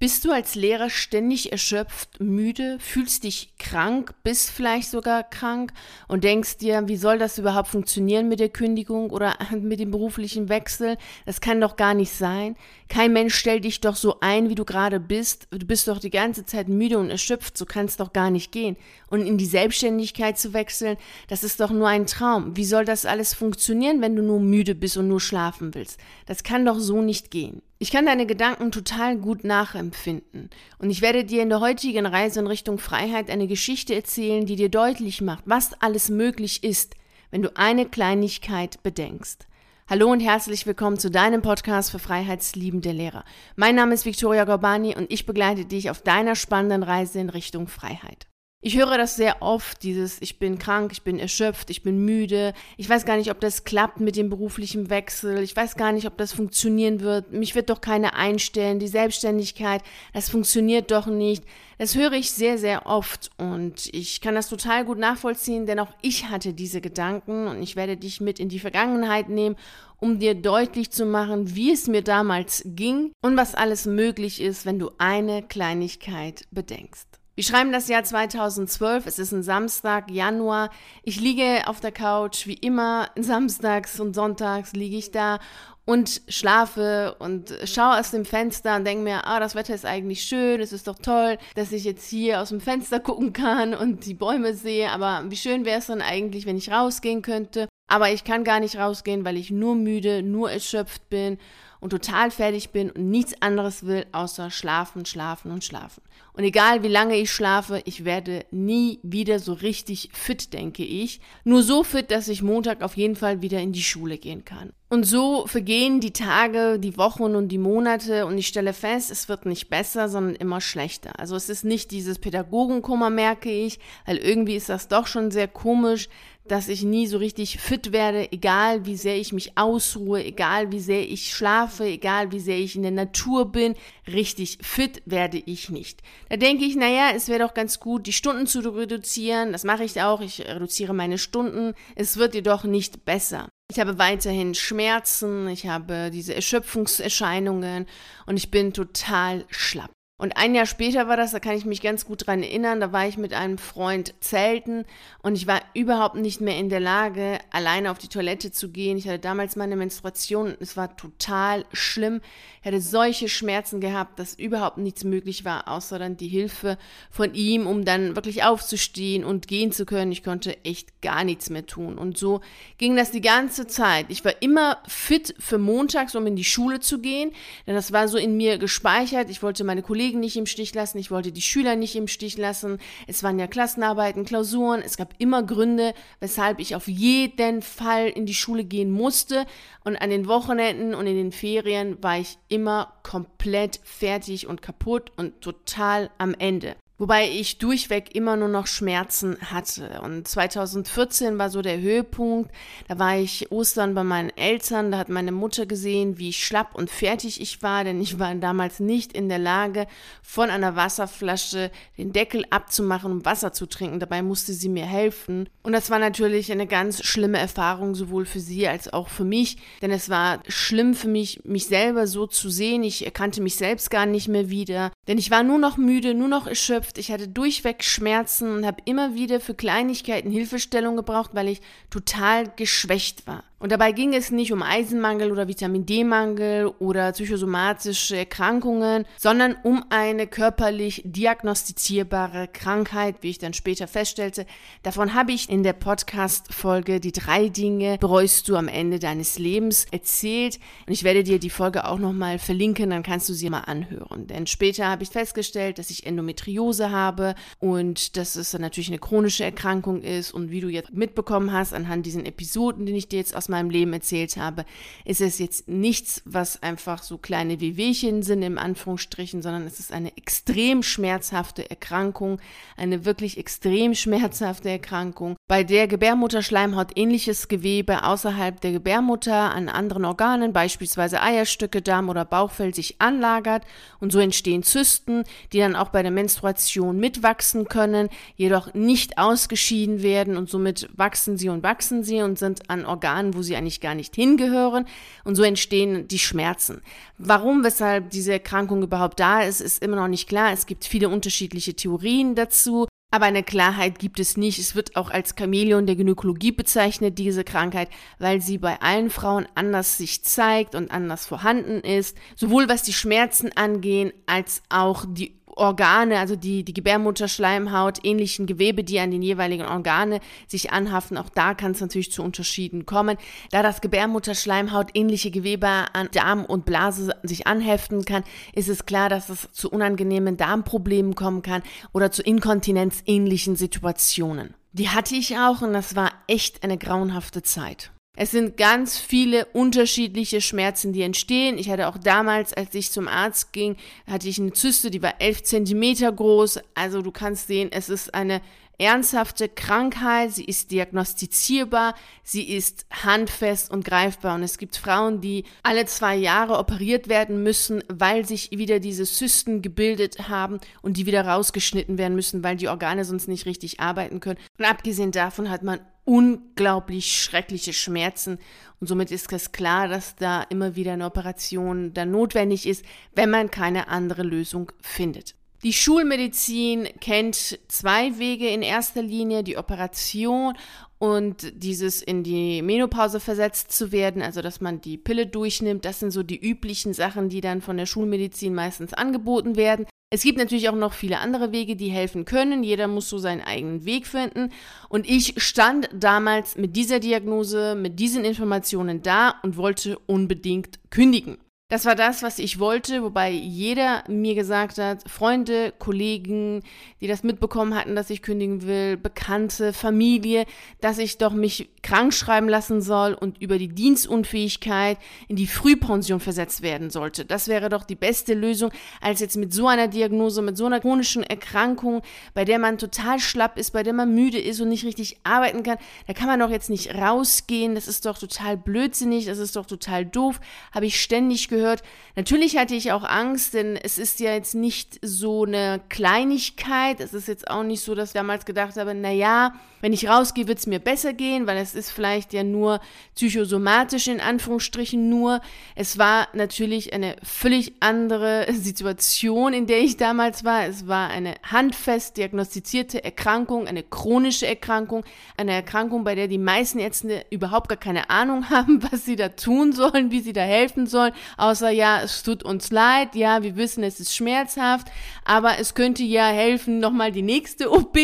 Bist 0.00 0.24
du 0.24 0.32
als 0.32 0.54
Lehrer 0.54 0.88
ständig 0.88 1.52
erschöpft, 1.52 2.20
müde, 2.20 2.78
fühlst 2.80 3.24
dich 3.24 3.52
krank, 3.58 4.14
bist 4.22 4.48
vielleicht 4.48 4.88
sogar 4.88 5.22
krank 5.22 5.74
und 6.08 6.24
denkst 6.24 6.56
dir, 6.56 6.88
wie 6.88 6.96
soll 6.96 7.18
das 7.18 7.36
überhaupt 7.36 7.68
funktionieren 7.68 8.26
mit 8.26 8.40
der 8.40 8.48
Kündigung 8.48 9.10
oder 9.10 9.36
mit 9.60 9.78
dem 9.78 9.90
beruflichen 9.90 10.48
Wechsel? 10.48 10.96
Das 11.26 11.42
kann 11.42 11.60
doch 11.60 11.76
gar 11.76 11.92
nicht 11.92 12.12
sein. 12.12 12.56
Kein 12.88 13.12
Mensch 13.12 13.34
stellt 13.34 13.66
dich 13.66 13.82
doch 13.82 13.94
so 13.94 14.20
ein, 14.20 14.48
wie 14.48 14.54
du 14.54 14.64
gerade 14.64 15.00
bist. 15.00 15.48
Du 15.50 15.66
bist 15.66 15.86
doch 15.86 15.98
die 15.98 16.08
ganze 16.08 16.46
Zeit 16.46 16.70
müde 16.70 16.98
und 16.98 17.10
erschöpft, 17.10 17.58
so 17.58 17.66
kann 17.66 17.84
es 17.84 17.98
doch 17.98 18.14
gar 18.14 18.30
nicht 18.30 18.52
gehen. 18.52 18.78
Und 19.10 19.26
in 19.26 19.36
die 19.36 19.44
Selbstständigkeit 19.44 20.38
zu 20.38 20.54
wechseln, 20.54 20.96
das 21.28 21.44
ist 21.44 21.60
doch 21.60 21.72
nur 21.72 21.88
ein 21.88 22.06
Traum. 22.06 22.56
Wie 22.56 22.64
soll 22.64 22.86
das 22.86 23.04
alles 23.04 23.34
funktionieren, 23.34 24.00
wenn 24.00 24.16
du 24.16 24.22
nur 24.22 24.40
müde 24.40 24.74
bist 24.74 24.96
und 24.96 25.08
nur 25.08 25.20
schlafen 25.20 25.74
willst? 25.74 26.00
Das 26.24 26.42
kann 26.42 26.64
doch 26.64 26.78
so 26.78 27.02
nicht 27.02 27.30
gehen. 27.30 27.60
Ich 27.82 27.90
kann 27.90 28.04
deine 28.04 28.26
Gedanken 28.26 28.72
total 28.72 29.16
gut 29.16 29.42
nachempfinden 29.42 30.50
und 30.80 30.90
ich 30.90 31.00
werde 31.00 31.24
dir 31.24 31.42
in 31.42 31.48
der 31.48 31.60
heutigen 31.60 32.04
Reise 32.04 32.40
in 32.40 32.46
Richtung 32.46 32.76
Freiheit 32.76 33.30
eine 33.30 33.46
Geschichte 33.46 33.94
erzählen, 33.94 34.44
die 34.44 34.56
dir 34.56 34.68
deutlich 34.68 35.22
macht, 35.22 35.44
was 35.46 35.72
alles 35.80 36.10
möglich 36.10 36.62
ist, 36.62 36.94
wenn 37.30 37.40
du 37.40 37.56
eine 37.56 37.86
Kleinigkeit 37.86 38.82
bedenkst. 38.82 39.46
Hallo 39.88 40.12
und 40.12 40.20
herzlich 40.20 40.66
willkommen 40.66 40.98
zu 40.98 41.10
deinem 41.10 41.40
Podcast 41.40 41.90
für 41.90 41.98
freiheitsliebende 41.98 42.92
Lehrer. 42.92 43.24
Mein 43.56 43.76
Name 43.76 43.94
ist 43.94 44.04
Victoria 44.04 44.44
Gorbani 44.44 44.94
und 44.94 45.10
ich 45.10 45.24
begleite 45.24 45.64
dich 45.64 45.88
auf 45.88 46.02
deiner 46.02 46.36
spannenden 46.36 46.82
Reise 46.82 47.18
in 47.18 47.30
Richtung 47.30 47.66
Freiheit. 47.66 48.26
Ich 48.62 48.76
höre 48.76 48.98
das 48.98 49.16
sehr 49.16 49.40
oft, 49.40 49.82
dieses 49.82 50.20
ich 50.20 50.38
bin 50.38 50.58
krank, 50.58 50.92
ich 50.92 51.00
bin 51.00 51.18
erschöpft, 51.18 51.70
ich 51.70 51.82
bin 51.82 52.04
müde. 52.04 52.52
Ich 52.76 52.90
weiß 52.90 53.06
gar 53.06 53.16
nicht, 53.16 53.30
ob 53.30 53.40
das 53.40 53.64
klappt 53.64 54.00
mit 54.00 54.16
dem 54.16 54.28
beruflichen 54.28 54.90
Wechsel. 54.90 55.38
Ich 55.38 55.56
weiß 55.56 55.76
gar 55.76 55.92
nicht, 55.92 56.06
ob 56.06 56.18
das 56.18 56.34
funktionieren 56.34 57.00
wird. 57.00 57.32
Mich 57.32 57.54
wird 57.54 57.70
doch 57.70 57.80
keiner 57.80 58.16
einstellen. 58.16 58.78
Die 58.78 58.86
Selbstständigkeit, 58.86 59.82
das 60.12 60.28
funktioniert 60.28 60.90
doch 60.90 61.06
nicht. 61.06 61.42
Das 61.78 61.94
höre 61.94 62.12
ich 62.12 62.32
sehr, 62.32 62.58
sehr 62.58 62.84
oft 62.84 63.30
und 63.38 63.88
ich 63.94 64.20
kann 64.20 64.34
das 64.34 64.50
total 64.50 64.84
gut 64.84 64.98
nachvollziehen, 64.98 65.64
denn 65.64 65.78
auch 65.78 65.94
ich 66.02 66.28
hatte 66.28 66.52
diese 66.52 66.82
Gedanken 66.82 67.46
und 67.46 67.62
ich 67.62 67.76
werde 67.76 67.96
dich 67.96 68.20
mit 68.20 68.38
in 68.38 68.50
die 68.50 68.58
Vergangenheit 68.58 69.30
nehmen, 69.30 69.56
um 70.00 70.18
dir 70.18 70.34
deutlich 70.34 70.90
zu 70.90 71.06
machen, 71.06 71.54
wie 71.54 71.72
es 71.72 71.86
mir 71.86 72.02
damals 72.02 72.62
ging 72.66 73.12
und 73.22 73.38
was 73.38 73.54
alles 73.54 73.86
möglich 73.86 74.42
ist, 74.42 74.66
wenn 74.66 74.78
du 74.78 74.90
eine 74.98 75.42
Kleinigkeit 75.42 76.42
bedenkst. 76.50 77.19
Wir 77.36 77.44
schreiben 77.44 77.72
das 77.72 77.88
Jahr 77.88 78.04
2012, 78.04 79.06
es 79.06 79.18
ist 79.18 79.32
ein 79.32 79.42
Samstag, 79.42 80.10
Januar. 80.10 80.68
Ich 81.02 81.20
liege 81.20 81.62
auf 81.66 81.80
der 81.80 81.92
Couch, 81.92 82.46
wie 82.46 82.54
immer, 82.54 83.08
samstags 83.18 83.98
und 84.00 84.14
sonntags 84.14 84.72
liege 84.72 84.96
ich 84.96 85.10
da 85.10 85.38
und 85.86 86.22
schlafe 86.28 87.16
und 87.18 87.52
schaue 87.64 87.98
aus 87.98 88.10
dem 88.10 88.24
Fenster 88.24 88.76
und 88.76 88.84
denke 88.84 89.04
mir, 89.04 89.26
ah, 89.26 89.40
das 89.40 89.54
Wetter 89.54 89.74
ist 89.74 89.86
eigentlich 89.86 90.22
schön, 90.22 90.60
es 90.60 90.72
ist 90.72 90.86
doch 90.86 90.98
toll, 90.98 91.38
dass 91.54 91.72
ich 91.72 91.84
jetzt 91.84 92.08
hier 92.08 92.40
aus 92.40 92.50
dem 92.50 92.60
Fenster 92.60 93.00
gucken 93.00 93.32
kann 93.32 93.74
und 93.74 94.06
die 94.06 94.14
Bäume 94.14 94.54
sehe, 94.54 94.90
aber 94.90 95.24
wie 95.28 95.36
schön 95.36 95.64
wäre 95.64 95.78
es 95.78 95.86
dann 95.86 96.02
eigentlich, 96.02 96.46
wenn 96.46 96.58
ich 96.58 96.70
rausgehen 96.70 97.22
könnte. 97.22 97.69
Aber 97.90 98.12
ich 98.12 98.22
kann 98.22 98.44
gar 98.44 98.60
nicht 98.60 98.76
rausgehen, 98.76 99.24
weil 99.24 99.36
ich 99.36 99.50
nur 99.50 99.74
müde, 99.74 100.22
nur 100.22 100.50
erschöpft 100.50 101.10
bin 101.10 101.38
und 101.80 101.90
total 101.90 102.30
fertig 102.30 102.70
bin 102.70 102.90
und 102.90 103.10
nichts 103.10 103.34
anderes 103.42 103.84
will, 103.84 104.06
außer 104.12 104.50
schlafen, 104.50 105.06
schlafen 105.06 105.50
und 105.50 105.64
schlafen. 105.64 106.02
Und 106.32 106.44
egal 106.44 106.84
wie 106.84 106.88
lange 106.88 107.16
ich 107.16 107.32
schlafe, 107.32 107.82
ich 107.86 108.04
werde 108.04 108.44
nie 108.52 109.00
wieder 109.02 109.40
so 109.40 109.54
richtig 109.54 110.10
fit, 110.12 110.52
denke 110.52 110.84
ich. 110.84 111.20
Nur 111.42 111.64
so 111.64 111.82
fit, 111.82 112.12
dass 112.12 112.28
ich 112.28 112.42
Montag 112.42 112.82
auf 112.82 112.96
jeden 112.96 113.16
Fall 113.16 113.42
wieder 113.42 113.58
in 113.60 113.72
die 113.72 113.82
Schule 113.82 114.18
gehen 114.18 114.44
kann. 114.44 114.72
Und 114.88 115.04
so 115.04 115.46
vergehen 115.46 116.00
die 116.00 116.12
Tage, 116.12 116.78
die 116.78 116.96
Wochen 116.96 117.34
und 117.34 117.48
die 117.48 117.58
Monate 117.58 118.26
und 118.26 118.38
ich 118.38 118.48
stelle 118.48 118.72
fest, 118.72 119.10
es 119.10 119.28
wird 119.28 119.46
nicht 119.46 119.68
besser, 119.68 120.08
sondern 120.08 120.34
immer 120.34 120.60
schlechter. 120.60 121.18
Also 121.18 121.36
es 121.36 121.48
ist 121.48 121.64
nicht 121.64 121.90
dieses 121.90 122.18
Pädagogenkummer, 122.18 123.10
merke 123.10 123.50
ich, 123.50 123.78
weil 124.04 124.16
irgendwie 124.16 124.56
ist 124.56 124.68
das 124.68 124.88
doch 124.88 125.06
schon 125.06 125.30
sehr 125.30 125.48
komisch, 125.48 126.08
dass 126.50 126.68
ich 126.68 126.82
nie 126.82 127.06
so 127.06 127.18
richtig 127.18 127.60
fit 127.60 127.92
werde, 127.92 128.32
egal 128.32 128.84
wie 128.84 128.96
sehr 128.96 129.16
ich 129.16 129.32
mich 129.32 129.56
ausruhe, 129.56 130.24
egal 130.24 130.72
wie 130.72 130.80
sehr 130.80 131.08
ich 131.08 131.32
schlafe, 131.32 131.84
egal 131.84 132.32
wie 132.32 132.40
sehr 132.40 132.58
ich 132.58 132.74
in 132.74 132.82
der 132.82 132.90
Natur 132.90 133.52
bin, 133.52 133.76
richtig 134.08 134.58
fit 134.60 135.00
werde 135.06 135.38
ich 135.38 135.70
nicht. 135.70 136.02
Da 136.28 136.36
denke 136.36 136.64
ich, 136.64 136.74
naja, 136.74 137.12
es 137.14 137.28
wäre 137.28 137.38
doch 137.38 137.54
ganz 137.54 137.78
gut, 137.78 138.06
die 138.06 138.12
Stunden 138.12 138.48
zu 138.48 138.60
reduzieren. 138.68 139.52
Das 139.52 139.62
mache 139.62 139.84
ich 139.84 140.02
auch. 140.02 140.20
Ich 140.20 140.40
reduziere 140.40 140.92
meine 140.92 141.18
Stunden. 141.18 141.74
Es 141.94 142.16
wird 142.16 142.34
jedoch 142.34 142.64
nicht 142.64 143.04
besser. 143.04 143.48
Ich 143.70 143.78
habe 143.78 143.98
weiterhin 143.98 144.54
Schmerzen, 144.56 145.46
ich 145.46 145.68
habe 145.68 146.10
diese 146.12 146.34
Erschöpfungserscheinungen 146.34 147.86
und 148.26 148.36
ich 148.36 148.50
bin 148.50 148.72
total 148.72 149.44
schlapp. 149.48 149.92
Und 150.20 150.36
ein 150.36 150.54
Jahr 150.54 150.66
später 150.66 151.08
war 151.08 151.16
das, 151.16 151.32
da 151.32 151.40
kann 151.40 151.56
ich 151.56 151.64
mich 151.64 151.80
ganz 151.80 152.04
gut 152.04 152.26
dran 152.26 152.42
erinnern, 152.42 152.78
da 152.78 152.92
war 152.92 153.08
ich 153.08 153.16
mit 153.16 153.32
einem 153.32 153.56
Freund 153.56 154.12
zelten 154.20 154.84
und 155.22 155.34
ich 155.34 155.46
war 155.46 155.62
überhaupt 155.72 156.16
nicht 156.16 156.42
mehr 156.42 156.58
in 156.58 156.68
der 156.68 156.78
Lage, 156.78 157.38
alleine 157.50 157.90
auf 157.90 157.96
die 157.96 158.08
Toilette 158.08 158.52
zu 158.52 158.68
gehen. 158.68 158.98
Ich 158.98 159.08
hatte 159.08 159.18
damals 159.18 159.56
meine 159.56 159.76
Menstruation 159.76 160.48
und 160.48 160.60
es 160.60 160.76
war 160.76 160.94
total 160.94 161.64
schlimm. 161.72 162.20
Ich 162.60 162.66
hatte 162.66 162.82
solche 162.82 163.30
Schmerzen 163.30 163.80
gehabt, 163.80 164.18
dass 164.18 164.34
überhaupt 164.34 164.76
nichts 164.76 165.04
möglich 165.04 165.46
war, 165.46 165.68
außer 165.68 165.98
dann 165.98 166.18
die 166.18 166.28
Hilfe 166.28 166.76
von 167.10 167.32
ihm, 167.32 167.66
um 167.66 167.86
dann 167.86 168.14
wirklich 168.14 168.44
aufzustehen 168.44 169.24
und 169.24 169.48
gehen 169.48 169.72
zu 169.72 169.86
können. 169.86 170.12
Ich 170.12 170.22
konnte 170.22 170.62
echt 170.66 171.00
gar 171.00 171.24
nichts 171.24 171.48
mehr 171.48 171.64
tun. 171.64 171.96
Und 171.96 172.18
so 172.18 172.42
ging 172.76 172.94
das 172.94 173.10
die 173.10 173.22
ganze 173.22 173.66
Zeit. 173.66 174.06
Ich 174.10 174.22
war 174.26 174.34
immer 174.42 174.76
fit 174.86 175.34
für 175.38 175.56
montags, 175.56 176.14
um 176.14 176.26
in 176.26 176.36
die 176.36 176.44
Schule 176.44 176.80
zu 176.80 176.98
gehen, 176.98 177.32
denn 177.66 177.74
das 177.74 177.92
war 177.92 178.06
so 178.08 178.18
in 178.18 178.36
mir 178.36 178.58
gespeichert. 178.58 179.30
Ich 179.30 179.42
wollte 179.42 179.64
meine 179.64 179.80
Kollegen 179.80 180.09
Kollegen 180.10 180.20
nicht 180.20 180.36
im 180.36 180.46
Stich 180.46 180.74
lassen, 180.74 180.98
ich 180.98 181.12
wollte 181.12 181.30
die 181.30 181.40
Schüler 181.40 181.76
nicht 181.76 181.94
im 181.94 182.08
Stich 182.08 182.36
lassen. 182.36 182.78
Es 183.06 183.22
waren 183.22 183.38
ja 183.38 183.46
Klassenarbeiten, 183.46 184.24
Klausuren, 184.24 184.82
es 184.84 184.96
gab 184.96 185.14
immer 185.18 185.44
Gründe, 185.44 185.94
weshalb 186.18 186.58
ich 186.58 186.74
auf 186.74 186.88
jeden 186.88 187.62
Fall 187.62 188.08
in 188.08 188.26
die 188.26 188.34
Schule 188.34 188.64
gehen 188.64 188.90
musste. 188.90 189.46
Und 189.84 189.96
an 189.96 190.10
den 190.10 190.26
Wochenenden 190.26 190.96
und 190.96 191.06
in 191.06 191.14
den 191.14 191.30
Ferien 191.30 192.02
war 192.02 192.18
ich 192.18 192.38
immer 192.48 192.92
komplett 193.04 193.78
fertig 193.84 194.48
und 194.48 194.62
kaputt 194.62 195.12
und 195.16 195.42
total 195.42 196.10
am 196.18 196.34
Ende. 196.34 196.74
Wobei 197.00 197.30
ich 197.30 197.56
durchweg 197.56 198.14
immer 198.14 198.36
nur 198.36 198.48
noch 198.48 198.66
Schmerzen 198.66 199.38
hatte. 199.40 200.02
Und 200.02 200.28
2014 200.28 201.38
war 201.38 201.48
so 201.48 201.62
der 201.62 201.80
Höhepunkt. 201.80 202.50
Da 202.88 202.98
war 202.98 203.16
ich 203.16 203.50
Ostern 203.50 203.94
bei 203.94 204.04
meinen 204.04 204.28
Eltern. 204.36 204.92
Da 204.92 204.98
hat 204.98 205.08
meine 205.08 205.32
Mutter 205.32 205.64
gesehen, 205.64 206.18
wie 206.18 206.34
schlapp 206.34 206.74
und 206.74 206.90
fertig 206.90 207.40
ich 207.40 207.62
war, 207.62 207.84
denn 207.84 208.02
ich 208.02 208.18
war 208.18 208.34
damals 208.34 208.80
nicht 208.80 209.14
in 209.14 209.30
der 209.30 209.38
Lage, 209.38 209.86
von 210.22 210.50
einer 210.50 210.76
Wasserflasche 210.76 211.70
den 211.96 212.12
Deckel 212.12 212.44
abzumachen, 212.50 213.10
um 213.10 213.24
Wasser 213.24 213.54
zu 213.54 213.64
trinken. 213.64 213.98
Dabei 213.98 214.20
musste 214.20 214.52
sie 214.52 214.68
mir 214.68 214.84
helfen. 214.84 215.48
Und 215.62 215.72
das 215.72 215.88
war 215.88 216.00
natürlich 216.00 216.52
eine 216.52 216.66
ganz 216.66 217.02
schlimme 217.02 217.38
Erfahrung, 217.38 217.94
sowohl 217.94 218.26
für 218.26 218.40
sie 218.40 218.68
als 218.68 218.92
auch 218.92 219.08
für 219.08 219.24
mich. 219.24 219.56
Denn 219.80 219.90
es 219.90 220.10
war 220.10 220.42
schlimm 220.48 220.92
für 220.92 221.08
mich, 221.08 221.40
mich 221.44 221.64
selber 221.64 222.06
so 222.06 222.26
zu 222.26 222.50
sehen. 222.50 222.82
Ich 222.82 223.06
erkannte 223.06 223.40
mich 223.40 223.56
selbst 223.56 223.90
gar 223.90 224.04
nicht 224.04 224.28
mehr 224.28 224.50
wieder. 224.50 224.92
Denn 225.08 225.16
ich 225.16 225.30
war 225.30 225.42
nur 225.42 225.58
noch 225.58 225.78
müde, 225.78 226.12
nur 226.12 226.28
noch 226.28 226.46
erschöpft 226.46 226.89
erschöpft, 226.90 226.98
ich 226.98 227.10
hatte 227.10 227.28
durchweg 227.28 227.84
Schmerzen 227.84 228.54
und 228.54 228.66
habe 228.66 228.82
immer 228.84 229.14
wieder 229.14 229.40
für 229.40 229.54
Kleinigkeiten 229.54 230.30
Hilfestellung 230.30 230.96
gebraucht, 230.96 231.30
weil 231.34 231.48
ich 231.48 231.60
total 231.90 232.48
geschwächt 232.56 233.26
war. 233.26 233.44
Und 233.60 233.72
dabei 233.72 233.92
ging 233.92 234.14
es 234.14 234.30
nicht 234.30 234.54
um 234.54 234.62
Eisenmangel 234.62 235.30
oder 235.30 235.46
Vitamin 235.46 235.84
D-Mangel 235.84 236.72
oder 236.78 237.12
psychosomatische 237.12 238.16
Erkrankungen, 238.16 239.04
sondern 239.18 239.54
um 239.62 239.84
eine 239.90 240.26
körperlich 240.26 241.02
diagnostizierbare 241.04 242.48
Krankheit, 242.48 243.16
wie 243.20 243.28
ich 243.28 243.38
dann 243.38 243.52
später 243.52 243.86
feststellte. 243.86 244.46
Davon 244.82 245.12
habe 245.12 245.32
ich 245.32 245.50
in 245.50 245.62
der 245.62 245.74
Podcast-Folge 245.74 247.00
Die 247.00 247.12
drei 247.12 247.50
Dinge 247.50 247.98
bereust 247.98 248.48
du 248.48 248.56
am 248.56 248.66
Ende 248.66 248.98
deines 248.98 249.38
Lebens 249.38 249.84
erzählt. 249.90 250.58
Und 250.86 250.94
ich 250.94 251.04
werde 251.04 251.22
dir 251.22 251.38
die 251.38 251.50
Folge 251.50 251.84
auch 251.84 251.98
nochmal 251.98 252.38
verlinken, 252.38 252.88
dann 252.88 253.02
kannst 253.02 253.28
du 253.28 253.34
sie 253.34 253.50
mal 253.50 253.60
anhören. 253.60 254.26
Denn 254.26 254.46
später 254.46 254.86
habe 254.86 255.02
ich 255.02 255.10
festgestellt, 255.10 255.78
dass 255.78 255.90
ich 255.90 256.06
Endometriose 256.06 256.92
habe 256.92 257.34
und 257.58 258.16
dass 258.16 258.36
es 258.36 258.52
dann 258.52 258.62
natürlich 258.62 258.88
eine 258.88 258.98
chronische 258.98 259.44
Erkrankung 259.44 260.00
ist. 260.00 260.32
Und 260.32 260.50
wie 260.50 260.62
du 260.62 260.70
jetzt 260.70 260.94
mitbekommen 260.94 261.52
hast, 261.52 261.74
anhand 261.74 262.06
diesen 262.06 262.24
Episoden, 262.24 262.86
die 262.86 262.96
ich 262.96 263.08
dir 263.08 263.18
jetzt 263.18 263.36
aus 263.36 263.49
meinem 263.50 263.68
Leben 263.68 263.92
erzählt 263.92 264.38
habe, 264.38 264.64
ist 265.04 265.20
es 265.20 265.38
jetzt 265.38 265.68
nichts, 265.68 266.22
was 266.24 266.62
einfach 266.62 267.02
so 267.02 267.18
kleine 267.18 267.60
Wehwehchen 267.60 268.22
sind, 268.22 268.42
im 268.42 268.56
Anführungsstrichen, 268.56 269.42
sondern 269.42 269.66
es 269.66 269.78
ist 269.78 269.92
eine 269.92 270.16
extrem 270.16 270.82
schmerzhafte 270.82 271.68
Erkrankung, 271.68 272.40
eine 272.76 273.04
wirklich 273.04 273.36
extrem 273.36 273.94
schmerzhafte 273.94 274.70
Erkrankung, 274.70 275.36
bei 275.48 275.64
der 275.64 275.88
Gebärmutterschleimhaut 275.88 276.92
ähnliches 276.96 277.48
Gewebe 277.48 278.04
außerhalb 278.04 278.60
der 278.60 278.72
Gebärmutter 278.72 279.52
an 279.52 279.68
anderen 279.68 280.04
Organen, 280.04 280.52
beispielsweise 280.52 281.20
Eierstöcke, 281.20 281.82
Darm 281.82 282.08
oder 282.08 282.24
Bauchfell, 282.24 282.74
sich 282.74 283.00
anlagert 283.00 283.64
und 283.98 284.12
so 284.12 284.18
entstehen 284.18 284.62
Zysten, 284.62 285.24
die 285.52 285.58
dann 285.58 285.76
auch 285.76 285.88
bei 285.88 286.02
der 286.02 286.12
Menstruation 286.12 286.98
mitwachsen 286.98 287.66
können, 287.66 288.08
jedoch 288.36 288.72
nicht 288.74 289.18
ausgeschieden 289.18 290.02
werden 290.02 290.36
und 290.36 290.48
somit 290.48 290.88
wachsen 290.96 291.36
sie 291.36 291.48
und 291.48 291.62
wachsen 291.62 292.04
sie 292.04 292.22
und 292.22 292.38
sind 292.38 292.70
an 292.70 292.86
Organen, 292.86 293.34
wo 293.34 293.39
wo 293.40 293.42
sie 293.42 293.56
eigentlich 293.56 293.80
gar 293.80 293.94
nicht 293.94 294.14
hingehören. 294.14 294.84
Und 295.24 295.34
so 295.34 295.42
entstehen 295.42 296.06
die 296.08 296.18
Schmerzen. 296.18 296.82
Warum, 297.16 297.64
weshalb 297.64 298.10
diese 298.10 298.32
Erkrankung 298.32 298.82
überhaupt 298.82 299.18
da 299.18 299.40
ist, 299.40 299.62
ist 299.62 299.82
immer 299.82 299.96
noch 299.96 300.08
nicht 300.08 300.28
klar. 300.28 300.52
Es 300.52 300.66
gibt 300.66 300.84
viele 300.84 301.08
unterschiedliche 301.08 301.74
Theorien 301.74 302.34
dazu. 302.34 302.86
Aber 303.12 303.24
eine 303.24 303.42
Klarheit 303.42 303.98
gibt 303.98 304.20
es 304.20 304.36
nicht. 304.36 304.58
Es 304.58 304.76
wird 304.76 304.94
auch 304.94 305.10
als 305.10 305.34
Chamäleon 305.36 305.86
der 305.86 305.96
Gynäkologie 305.96 306.52
bezeichnet, 306.52 307.18
diese 307.18 307.42
Krankheit, 307.42 307.88
weil 308.20 308.40
sie 308.40 308.58
bei 308.58 308.80
allen 308.80 309.10
Frauen 309.10 309.48
anders 309.56 309.96
sich 309.96 310.22
zeigt 310.22 310.76
und 310.76 310.92
anders 310.92 311.26
vorhanden 311.26 311.80
ist. 311.80 312.16
Sowohl 312.36 312.68
was 312.68 312.82
die 312.82 312.92
Schmerzen 312.92 313.50
angehen, 313.56 314.12
als 314.26 314.62
auch 314.68 315.06
die 315.08 315.39
Organe, 315.56 316.18
also 316.18 316.36
die, 316.36 316.64
die 316.64 316.74
Gebärmutterschleimhaut, 316.74 317.98
ähnlichen 318.04 318.46
Gewebe, 318.46 318.84
die 318.84 319.00
an 319.00 319.10
den 319.10 319.22
jeweiligen 319.22 319.64
Organe 319.64 320.20
sich 320.46 320.72
anhaften. 320.72 321.16
Auch 321.16 321.28
da 321.28 321.54
kann 321.54 321.72
es 321.72 321.80
natürlich 321.80 322.12
zu 322.12 322.22
Unterschieden 322.22 322.86
kommen. 322.86 323.16
Da 323.50 323.62
das 323.62 323.80
Gebärmutterschleimhaut 323.80 324.90
ähnliche 324.94 325.30
Gewebe 325.30 325.68
an 325.68 326.08
Darm 326.12 326.44
und 326.44 326.64
Blase 326.64 327.14
sich 327.22 327.46
anheften 327.46 328.04
kann, 328.04 328.24
ist 328.54 328.68
es 328.68 328.86
klar, 328.86 329.08
dass 329.08 329.28
es 329.28 329.50
zu 329.52 329.70
unangenehmen 329.70 330.36
Darmproblemen 330.36 331.14
kommen 331.14 331.42
kann 331.42 331.62
oder 331.92 332.10
zu 332.10 332.22
inkontinenzähnlichen 332.22 333.56
Situationen. 333.56 334.54
Die 334.72 334.88
hatte 334.88 335.16
ich 335.16 335.36
auch 335.36 335.62
und 335.62 335.72
das 335.72 335.96
war 335.96 336.12
echt 336.28 336.62
eine 336.62 336.78
grauenhafte 336.78 337.42
Zeit. 337.42 337.90
Es 338.16 338.32
sind 338.32 338.56
ganz 338.56 338.98
viele 338.98 339.46
unterschiedliche 339.46 340.40
Schmerzen, 340.40 340.92
die 340.92 341.02
entstehen. 341.02 341.58
Ich 341.58 341.70
hatte 341.70 341.88
auch 341.88 341.96
damals, 341.96 342.52
als 342.52 342.74
ich 342.74 342.90
zum 342.90 343.08
Arzt 343.08 343.52
ging, 343.52 343.76
hatte 344.06 344.28
ich 344.28 344.40
eine 344.40 344.52
Zyste, 344.52 344.90
die 344.90 345.02
war 345.02 345.20
11 345.20 345.44
Zentimeter 345.44 346.10
groß. 346.10 346.60
Also 346.74 347.02
du 347.02 347.12
kannst 347.12 347.46
sehen, 347.46 347.70
es 347.72 347.88
ist 347.88 348.12
eine 348.12 348.42
ernsthafte 348.80 349.48
Krankheit, 349.48 350.32
sie 350.32 350.44
ist 350.44 350.70
diagnostizierbar, 350.70 351.94
sie 352.24 352.44
ist 352.44 352.86
handfest 352.90 353.70
und 353.70 353.84
greifbar. 353.84 354.34
Und 354.36 354.42
es 354.42 354.58
gibt 354.58 354.76
Frauen, 354.76 355.20
die 355.20 355.44
alle 355.62 355.84
zwei 355.84 356.16
Jahre 356.16 356.58
operiert 356.58 357.08
werden 357.08 357.42
müssen, 357.42 357.84
weil 357.88 358.24
sich 358.24 358.50
wieder 358.50 358.80
diese 358.80 359.04
Zysten 359.04 359.60
gebildet 359.60 360.28
haben 360.28 360.60
und 360.82 360.96
die 360.96 361.06
wieder 361.06 361.26
rausgeschnitten 361.26 361.98
werden 361.98 362.14
müssen, 362.14 362.42
weil 362.42 362.56
die 362.56 362.68
Organe 362.68 363.04
sonst 363.04 363.28
nicht 363.28 363.46
richtig 363.46 363.80
arbeiten 363.80 364.18
können. 364.20 364.38
Und 364.58 364.64
abgesehen 364.64 365.12
davon 365.12 365.50
hat 365.50 365.62
man 365.62 365.80
unglaublich 366.10 367.22
schreckliche 367.22 367.72
Schmerzen 367.72 368.40
und 368.80 368.88
somit 368.88 369.12
ist 369.12 369.32
es 369.32 369.52
klar, 369.52 369.86
dass 369.86 370.16
da 370.16 370.42
immer 370.42 370.74
wieder 370.74 370.94
eine 370.94 371.04
Operation 371.04 371.94
dann 371.94 372.10
notwendig 372.10 372.66
ist, 372.66 372.84
wenn 373.14 373.30
man 373.30 373.52
keine 373.52 373.86
andere 373.86 374.24
Lösung 374.24 374.72
findet. 374.80 375.36
Die 375.62 375.74
Schulmedizin 375.74 376.88
kennt 377.00 377.58
zwei 377.68 378.18
Wege 378.18 378.48
in 378.48 378.62
erster 378.62 379.02
Linie, 379.02 379.44
die 379.44 379.58
Operation 379.58 380.54
und 380.98 381.52
dieses 381.54 382.00
in 382.00 382.22
die 382.22 382.62
Menopause 382.62 383.20
versetzt 383.20 383.70
zu 383.70 383.92
werden, 383.92 384.22
also 384.22 384.40
dass 384.40 384.62
man 384.62 384.80
die 384.80 384.96
Pille 384.96 385.26
durchnimmt, 385.26 385.84
das 385.84 386.00
sind 386.00 386.12
so 386.12 386.22
die 386.22 386.38
üblichen 386.38 386.94
Sachen, 386.94 387.28
die 387.28 387.42
dann 387.42 387.60
von 387.60 387.76
der 387.76 387.86
Schulmedizin 387.86 388.54
meistens 388.54 388.94
angeboten 388.94 389.56
werden. 389.56 389.86
Es 390.12 390.22
gibt 390.22 390.38
natürlich 390.38 390.68
auch 390.68 390.74
noch 390.74 390.94
viele 390.94 391.18
andere 391.18 391.52
Wege, 391.52 391.76
die 391.76 391.88
helfen 391.88 392.24
können. 392.24 392.64
Jeder 392.64 392.88
muss 392.88 393.08
so 393.08 393.18
seinen 393.18 393.42
eigenen 393.42 393.84
Weg 393.84 394.06
finden. 394.06 394.50
Und 394.88 395.08
ich 395.08 395.34
stand 395.36 395.88
damals 395.94 396.56
mit 396.56 396.74
dieser 396.74 396.98
Diagnose, 396.98 397.76
mit 397.76 398.00
diesen 398.00 398.24
Informationen 398.24 399.02
da 399.02 399.34
und 399.44 399.56
wollte 399.56 399.98
unbedingt 400.06 400.80
kündigen. 400.90 401.38
Das 401.70 401.84
war 401.84 401.94
das, 401.94 402.24
was 402.24 402.40
ich 402.40 402.58
wollte, 402.58 403.04
wobei 403.04 403.30
jeder 403.30 404.02
mir 404.08 404.34
gesagt 404.34 404.78
hat, 404.78 405.08
Freunde, 405.08 405.72
Kollegen, 405.78 406.64
die 407.00 407.06
das 407.06 407.22
mitbekommen 407.22 407.76
hatten, 407.76 407.94
dass 407.94 408.10
ich 408.10 408.22
kündigen 408.22 408.66
will, 408.66 408.96
Bekannte, 408.96 409.72
Familie, 409.72 410.46
dass 410.80 410.98
ich 410.98 411.18
doch 411.18 411.32
mich 411.32 411.68
krank 411.84 412.12
schreiben 412.12 412.48
lassen 412.48 412.82
soll 412.82 413.14
und 413.14 413.40
über 413.40 413.56
die 413.56 413.68
Dienstunfähigkeit 413.68 414.98
in 415.28 415.36
die 415.36 415.46
Frühpension 415.46 416.18
versetzt 416.18 416.62
werden 416.62 416.90
sollte. 416.90 417.24
Das 417.24 417.46
wäre 417.46 417.68
doch 417.68 417.84
die 417.84 417.94
beste 417.94 418.34
Lösung, 418.34 418.72
als 419.00 419.20
jetzt 419.20 419.36
mit 419.36 419.54
so 419.54 419.68
einer 419.68 419.86
Diagnose, 419.86 420.42
mit 420.42 420.56
so 420.56 420.66
einer 420.66 420.80
chronischen 420.80 421.22
Erkrankung, 421.22 422.02
bei 422.34 422.44
der 422.44 422.58
man 422.58 422.78
total 422.78 423.20
schlapp 423.20 423.56
ist, 423.56 423.70
bei 423.70 423.84
der 423.84 423.92
man 423.92 424.12
müde 424.12 424.40
ist 424.40 424.60
und 424.60 424.70
nicht 424.70 424.84
richtig 424.84 425.18
arbeiten 425.22 425.62
kann. 425.62 425.78
Da 426.08 426.14
kann 426.14 426.26
man 426.26 426.40
doch 426.40 426.50
jetzt 426.50 426.68
nicht 426.68 426.96
rausgehen. 426.96 427.76
Das 427.76 427.86
ist 427.86 428.06
doch 428.06 428.18
total 428.18 428.56
blödsinnig, 428.56 429.26
das 429.26 429.38
ist 429.38 429.54
doch 429.54 429.66
total 429.66 430.04
doof. 430.04 430.40
Habe 430.74 430.86
ich 430.86 431.00
ständig 431.00 431.46
gehört 431.46 431.59
gehört. 431.60 431.82
Natürlich 432.16 432.56
hatte 432.56 432.74
ich 432.74 432.92
auch 432.92 433.04
Angst, 433.04 433.54
denn 433.54 433.76
es 433.76 433.98
ist 433.98 434.20
ja 434.20 434.32
jetzt 434.32 434.54
nicht 434.54 434.98
so 435.02 435.44
eine 435.44 435.80
Kleinigkeit. 435.88 437.00
Es 437.00 437.14
ist 437.14 437.28
jetzt 437.28 437.50
auch 437.50 437.62
nicht 437.62 437.82
so, 437.82 437.94
dass 437.94 438.10
ich 438.10 438.14
damals 438.14 438.44
gedacht 438.44 438.76
habe, 438.76 438.94
na 438.94 439.10
ja, 439.10 439.54
wenn 439.80 439.92
ich 439.92 440.08
rausgehe, 440.08 440.48
wird 440.48 440.58
es 440.58 440.66
mir 440.66 440.78
besser 440.78 441.12
gehen, 441.12 441.46
weil 441.46 441.58
es 441.58 441.74
ist 441.74 441.90
vielleicht 441.90 442.32
ja 442.32 442.44
nur 442.44 442.80
psychosomatisch 443.14 444.08
in 444.08 444.20
Anführungsstrichen 444.20 445.08
nur. 445.08 445.40
Es 445.74 445.98
war 445.98 446.28
natürlich 446.32 446.92
eine 446.92 447.16
völlig 447.22 447.74
andere 447.80 448.46
Situation, 448.52 449.52
in 449.52 449.66
der 449.66 449.80
ich 449.80 449.96
damals 449.96 450.44
war. 450.44 450.66
Es 450.66 450.86
war 450.86 451.08
eine 451.10 451.34
handfest 451.42 452.16
diagnostizierte 452.16 453.02
Erkrankung, 453.02 453.66
eine 453.66 453.82
chronische 453.82 454.46
Erkrankung, 454.46 455.04
eine 455.36 455.52
Erkrankung, 455.52 456.04
bei 456.04 456.14
der 456.14 456.28
die 456.28 456.38
meisten 456.38 456.78
Ärzte 456.78 457.24
überhaupt 457.30 457.68
gar 457.68 457.78
keine 457.78 458.10
Ahnung 458.10 458.50
haben, 458.50 458.82
was 458.90 459.04
sie 459.04 459.16
da 459.16 459.30
tun 459.30 459.72
sollen, 459.72 460.10
wie 460.10 460.20
sie 460.20 460.32
da 460.32 460.42
helfen 460.42 460.86
sollen, 460.86 461.12
außer 461.36 461.70
ja, 461.70 462.02
es 462.02 462.22
tut 462.22 462.42
uns 462.42 462.70
leid, 462.70 463.14
ja, 463.14 463.42
wir 463.42 463.56
wissen, 463.56 463.82
es 463.84 464.00
ist 464.00 464.14
schmerzhaft, 464.14 464.88
aber 465.24 465.58
es 465.58 465.74
könnte 465.74 466.02
ja 466.02 466.28
helfen, 466.28 466.78
nochmal 466.78 467.12
die 467.12 467.22
nächste 467.22 467.70
OP 467.72 467.96